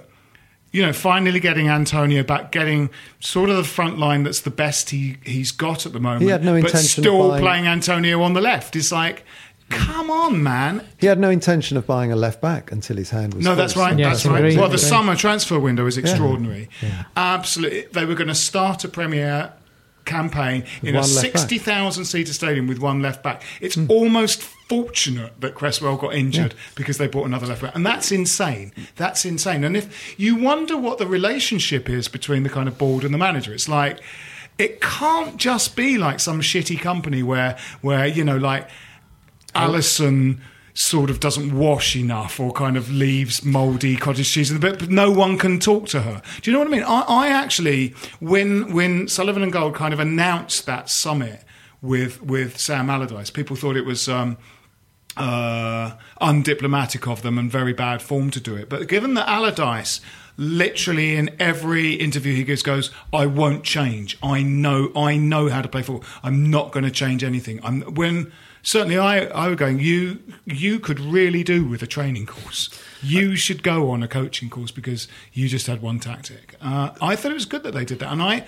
[0.73, 2.89] you know finally getting Antonio back, getting
[3.21, 6.23] sort of the front line that's the best he he's got at the moment.
[6.23, 8.75] He had no but intention of still playing Antonio on the left.
[8.75, 9.23] It's like.
[9.69, 10.85] Come on, man!
[10.99, 13.43] He had no intention of buying a left back until his hand was.
[13.43, 13.97] No, that's right.
[13.97, 14.37] Yeah, that's I right.
[14.39, 14.55] agree.
[14.57, 14.89] Well, the Agree.
[14.89, 16.69] summer transfer window is extraordinary.
[16.81, 17.05] Yeah.
[17.17, 19.53] Absolutely, they were going to start a Premier
[20.05, 21.31] campaign in a one left back.
[21.31, 21.37] Hmm.
[21.37, 23.41] sixty thousand seater stadium with one left back.
[23.59, 28.11] It's almost fortunate that Cresswell got injured because they bought another left back, and that's
[28.11, 28.71] insane.
[28.97, 29.63] That's insane.
[29.63, 33.17] And if you wonder what the relationship is between the kind of board and the
[33.17, 33.99] manager, it's like
[34.59, 38.69] it can't just be like some shitty company where where you know like
[39.55, 40.41] Alison
[40.73, 44.77] sort of doesn't wash enough or kind of leaves mouldy cottage cheese in the bit,
[44.77, 46.21] but no one can talk to her.
[46.41, 46.83] Do you know what I mean?
[46.83, 51.43] I, I actually, when when Sullivan and Gold kind of announced that summit
[51.81, 54.07] with with Sam Allardyce, people thought it was.
[54.07, 54.37] Um,
[55.17, 58.67] uh, undiplomatic of them and very bad form to do it.
[58.67, 60.01] But given that Allardyce
[60.37, 64.17] literally in every interview he gives goes, I won't change.
[64.21, 66.03] I know I know how to play football.
[66.23, 67.59] I'm not going to change anything.
[67.63, 68.31] I'm when
[68.65, 72.69] certainly I I was going, you you could really do with a training course.
[73.01, 76.55] You should go on a coaching course because you just had one tactic.
[76.59, 78.45] Uh, I thought it was good that they did that, and I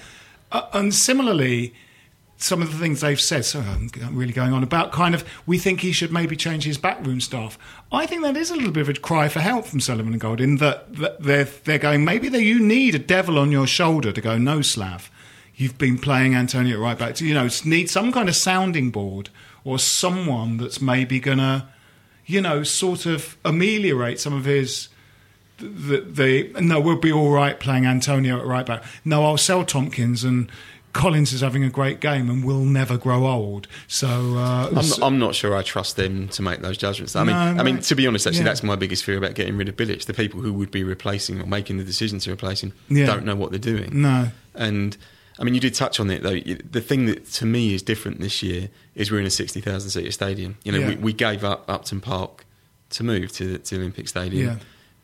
[0.52, 1.74] uh, and similarly
[2.40, 5.58] some of the things they've said, so I'm really going on about kind of, we
[5.58, 7.58] think he should maybe change his backroom staff.
[7.92, 10.22] I think that is a little bit of a cry for help from Sullivan and
[10.22, 13.66] Gold in that, that they're, they're going, maybe that you need a devil on your
[13.66, 15.10] shoulder to go, no, Slav,
[15.56, 17.20] you've been playing Antonio right back.
[17.20, 19.32] You know, need some kind of sounding board
[19.68, 21.68] or someone that's maybe going to,
[22.26, 24.88] you know, sort of ameliorate some of his
[25.60, 28.84] the, the no, we'll be all right playing Antonio at right back.
[29.04, 30.50] No, I'll sell Tomkins and
[30.94, 33.68] Collins is having a great game and will never grow old.
[33.88, 37.16] So uh, I'm not, I'm not sure I trust them to make those judgments.
[37.16, 38.46] I mean, No, I mean, to be honest, actually, Yeah.
[38.46, 40.06] that's my biggest fear about getting rid of Bilic.
[40.06, 43.06] The people who would be replacing or making the decision to replace him Yeah.
[43.06, 44.02] don't know what they're doing.
[44.02, 44.30] No.
[44.56, 44.96] and
[45.40, 46.40] I mean, you did touch on it though.
[46.40, 49.92] The thing that to me is different this year is we're in a sixty thousand
[49.92, 50.58] seater stadium.
[50.64, 50.88] You know, Yeah.
[50.90, 52.46] we, we gave up Upton Park
[52.92, 54.48] to move to the, to Olympic Stadium.
[54.48, 54.56] Yeah.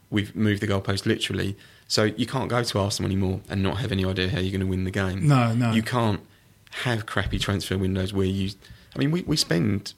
[0.10, 1.56] We've moved the goalpost literally,
[1.88, 4.62] so you can't go to Arsenal anymore and not have any idea how you're going
[4.62, 5.28] to win the game.
[5.28, 5.72] No, no.
[5.72, 6.22] you can't
[6.84, 8.52] have crappy transfer windows where you.
[8.96, 9.94] I mean, we, we spend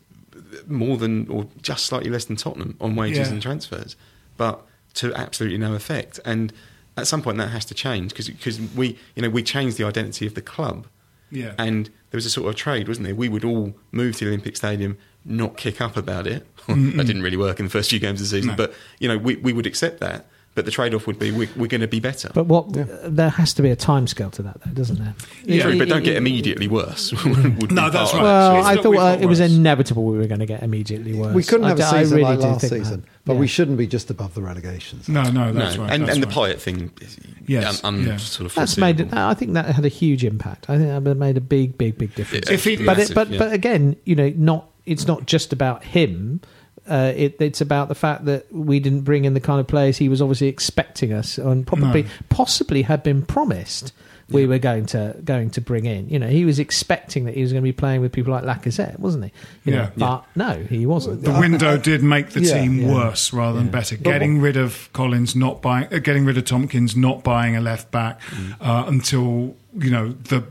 [0.67, 3.33] more than or just slightly less than Tottenham on wages Yeah.
[3.33, 3.95] and transfers,
[4.37, 4.61] but
[4.95, 6.19] to absolutely no effect.
[6.23, 6.53] And
[6.97, 9.83] at some point that has to change because because we you know we changed the
[9.85, 10.87] identity of the club,
[11.31, 11.53] Yeah.
[11.57, 13.15] and there was a sort of trade, wasn't there?
[13.15, 16.45] We would all move to the Olympic Stadium, not kick up about it.
[16.67, 18.55] that didn't really work in the first few games of the season, No.
[18.57, 20.25] but you know we we would accept that.
[20.55, 22.29] But the trade-off would be we, we're going to be better.
[22.33, 25.13] But what there has to be a timescale to that, though, doesn't there?
[25.61, 27.11] True, but don't get immediately worse.
[27.25, 28.23] would No, that's right.
[28.23, 31.35] Well, It's I thought uh, it was inevitable we were going to get immediately worse.
[31.35, 33.09] We couldn't have I, a I season really like last season, that.
[33.25, 33.39] but Yeah.
[33.39, 35.09] we shouldn't be just above the relegations.
[35.09, 35.91] no, no, No, that's right.
[35.91, 36.55] and, that's and the right.
[36.55, 38.17] Payet thing, is Yes, un, un, yeah.
[38.17, 38.95] sort of That's made.
[38.97, 39.19] foreseeable.
[39.19, 40.69] I think that had a huge impact.
[40.69, 42.49] I think that made a big, big, big difference.
[42.49, 43.39] If he- but Massive, it, but yeah.
[43.39, 46.39] but again, you know, not it's not just about him.
[46.87, 49.97] Uh, it, it's about the fact that we didn't bring in the kind of players
[49.97, 52.09] he was obviously expecting us, and probably No.
[52.29, 53.91] possibly had been promised
[54.27, 56.09] we were going to going to bring in.
[56.09, 58.43] You know, he was expecting that he was going to be playing with people like
[58.43, 59.31] Lacazette, wasn't he?
[59.65, 59.91] You know, Yeah.
[59.95, 61.21] but no, he wasn't.
[61.23, 62.91] the window did make the Yeah, team yeah.
[62.93, 63.71] worse rather than Yeah.
[63.71, 63.95] better.
[63.97, 67.91] Getting rid of Collins, not buying, uh, getting rid of Tomkins, not buying a left
[67.91, 68.55] back Mm.
[68.61, 70.43] uh, until you know the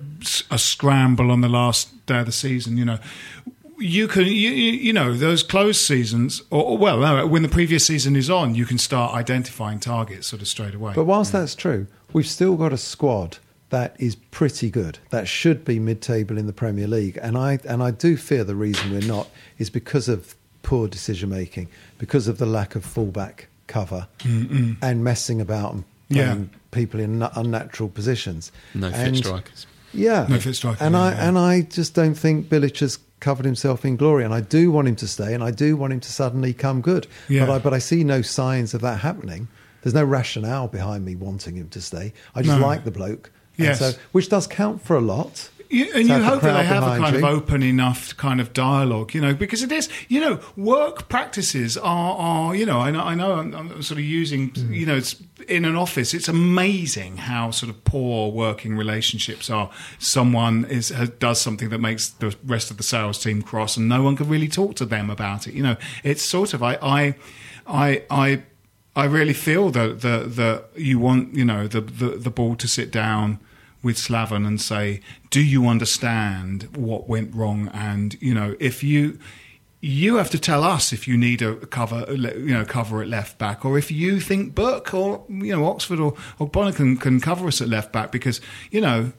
[0.53, 2.77] a scramble on the last day of the season.
[2.77, 2.99] You know,
[3.79, 7.87] you can you, you you know those closed seasons, or, or well, when the previous
[7.87, 10.93] season is on, you can start identifying targets sort of straight away.
[10.95, 11.39] But whilst hmm.
[11.39, 13.39] that's true, we've still got a squad
[13.71, 14.99] that is pretty good.
[15.11, 18.55] That should be mid-table in the Premier League, and I and I do fear the
[18.55, 21.69] reason we're not is because of poor decision making,
[21.99, 26.59] because of the lack of fullback cover, and messing about and playing Yeah.
[26.71, 28.53] people in unnatural positions.
[28.75, 29.67] No fit And- strikers.
[29.93, 31.29] Yeah, No fit strikers, and I yeah.
[31.29, 34.87] and I just don't think Bilic has covered himself in glory, and I do want
[34.87, 37.07] him to stay, and I do want him to suddenly come good.
[37.29, 37.47] Yeah.
[37.47, 39.49] But I but I see no signs of that happening.
[39.83, 42.13] There's no rationale behind me wanting him to stay.
[42.35, 42.67] I just No.
[42.67, 43.79] like the bloke, And Yes.
[43.79, 45.49] so which does count for a lot.
[45.75, 47.27] You, and you the hope that they have a kind you.
[47.27, 51.77] of open enough kind of dialogue, you know, because it is, you know, work practices
[51.77, 54.75] are, are you know, I know, I know I'm, I'm sort of using, Mm.
[54.75, 55.17] you know, it's
[55.49, 59.69] in an office, it's amazing how sort of poor working relationships are.
[59.99, 63.89] Someone is has, does something that makes the rest of the sales team cross, and
[63.89, 65.55] no one can really talk to them about it.
[65.55, 67.15] You know, it's sort of I, I,
[67.67, 68.43] I, I.
[68.97, 72.69] I really feel that that that you want you know the, the the ball to
[72.69, 73.41] sit down
[73.85, 79.19] with Slaven and say, "Do you understand what went wrong?" And you know, if you
[79.85, 83.37] you have to tell us if you need a cover, you know, cover at left
[83.37, 87.21] back, or if you think Burke or you know Oxford or, or Bonner can, can
[87.21, 89.13] cover us at left back, because you know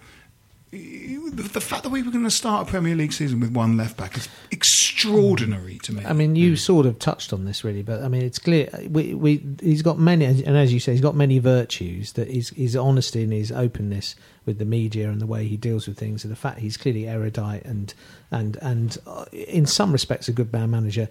[0.71, 3.95] the fact that we were going to start a Premier League season with one left
[3.95, 6.03] back is extraordinary to me.
[6.03, 6.57] I mean, you mm.
[6.57, 9.99] sort of touched on this really, but I mean, it's clear we, we he's got
[9.99, 12.13] many, and as you say, he's got many virtues.
[12.13, 15.87] That his his honesty and his openness with the media and the way he deals
[15.87, 17.93] with things, and the fact he's clearly erudite and
[18.31, 21.09] and and uh, in some respects a good man manager.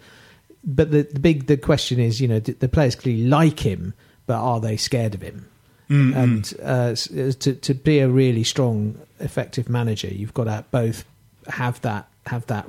[0.67, 3.95] But the, the big the question is, you know, the players clearly like him,
[4.27, 5.49] but are they scared of him?
[5.91, 6.17] Mm-hmm.
[6.17, 6.95] And uh,
[7.41, 11.05] to to be a really strong, effective manager, you've got to both
[11.49, 12.67] have that have that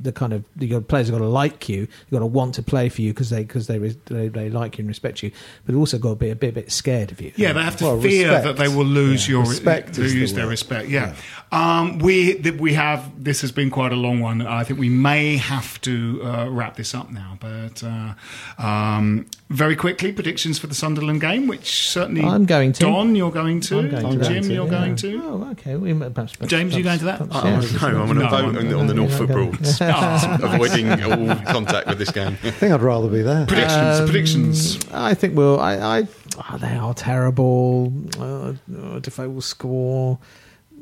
[0.00, 1.80] the kind of the players have got to like you.
[1.80, 4.78] You've got to want to play for you because they because they, they, they like
[4.78, 5.32] you and respect you.
[5.66, 7.32] But also got to be a bit, bit scared of you.
[7.36, 8.44] Yeah, they have to well, fear respect.
[8.44, 9.32] that they will lose yeah.
[9.32, 9.98] your respect.
[9.98, 10.88] Lose the their respect.
[10.88, 11.14] Yeah,
[11.52, 11.80] yeah.
[11.80, 14.46] Um, we we have this has been quite a long one.
[14.46, 17.36] I think we may have to uh, wrap this up now.
[17.40, 18.14] But uh,
[18.58, 22.80] um, very quickly, predictions for the Sunderland game, which certainly I'm going to.
[22.80, 23.78] Don, you're going to.
[23.78, 24.70] I'm going to Jim, to, you're yeah.
[24.70, 25.22] going to.
[25.24, 25.76] Oh, okay.
[25.76, 27.20] We, perhaps, perhaps, James, you going to that?
[27.20, 29.30] Oh, no, I'm going to vote on, on the Norfolk
[29.88, 30.42] Broads.
[30.42, 32.38] avoiding all contact with this game.
[32.42, 33.46] I think I'd rather be there.
[33.46, 34.00] Predictions.
[34.00, 34.78] Um, predictions.
[34.92, 35.60] I think we'll.
[35.60, 35.76] I.
[35.76, 36.08] I
[36.50, 37.92] oh, they are terrible.
[38.18, 40.18] Uh, oh, Defoe will score.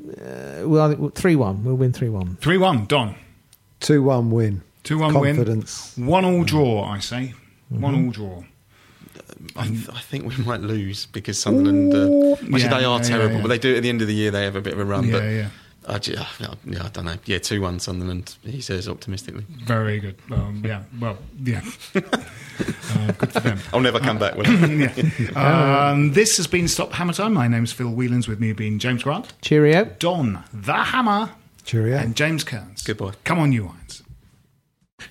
[0.09, 1.64] Uh, well, three one.
[1.64, 2.36] We'll win three one.
[2.40, 2.86] Three one.
[2.86, 3.14] Don.
[3.80, 4.62] Two one win.
[4.82, 5.94] Two one Confidence.
[5.96, 6.07] win.
[6.07, 6.84] One all draw.
[6.84, 7.34] I say.
[7.72, 7.80] Mm-hmm.
[7.80, 8.44] One all draw.
[9.57, 11.92] I, th- I, think we might lose because Sunderland.
[11.92, 14.09] Uh, actually, yeah, they are yeah, terrible, yeah, but they do at the end of
[14.09, 14.30] the year.
[14.30, 15.04] They have a bit of a run.
[15.04, 15.48] Yeah, but yeah.
[15.89, 17.16] I, just, yeah, I don't know.
[17.26, 18.37] Yeah, two one Sunderland.
[18.43, 19.45] He says optimistically.
[19.49, 20.16] Very good.
[20.30, 20.82] Um, yeah.
[21.01, 21.62] Well, yeah.
[21.95, 23.61] uh, good for them.
[23.72, 24.34] I'll never come back.
[24.37, 25.91] Will yeah.
[25.91, 27.34] Um, this has been Stop Hammer Time.
[27.34, 28.26] My name's Phil Whelans.
[28.26, 29.32] With me being James Grant.
[29.43, 29.84] Cheerio.
[29.99, 31.30] Don the Hammer.
[31.64, 31.99] Cheerio.
[31.99, 32.82] And James Kearns.
[32.82, 33.12] Good boy.
[33.24, 33.76] Come on, you irons.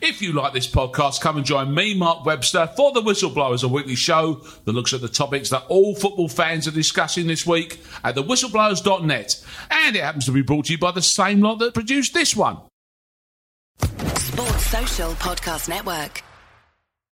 [0.01, 3.67] If you like this podcast, come and join me, Mark Webster, for The Whistleblowers, a
[3.67, 7.79] weekly show that looks at the topics that all football fans are discussing this week
[8.03, 9.45] at thewhistleblowers.net.
[9.69, 12.35] And it happens to be brought to you by the same lot that produced this
[12.35, 12.57] one.
[13.79, 16.23] Sports Social Podcast Network.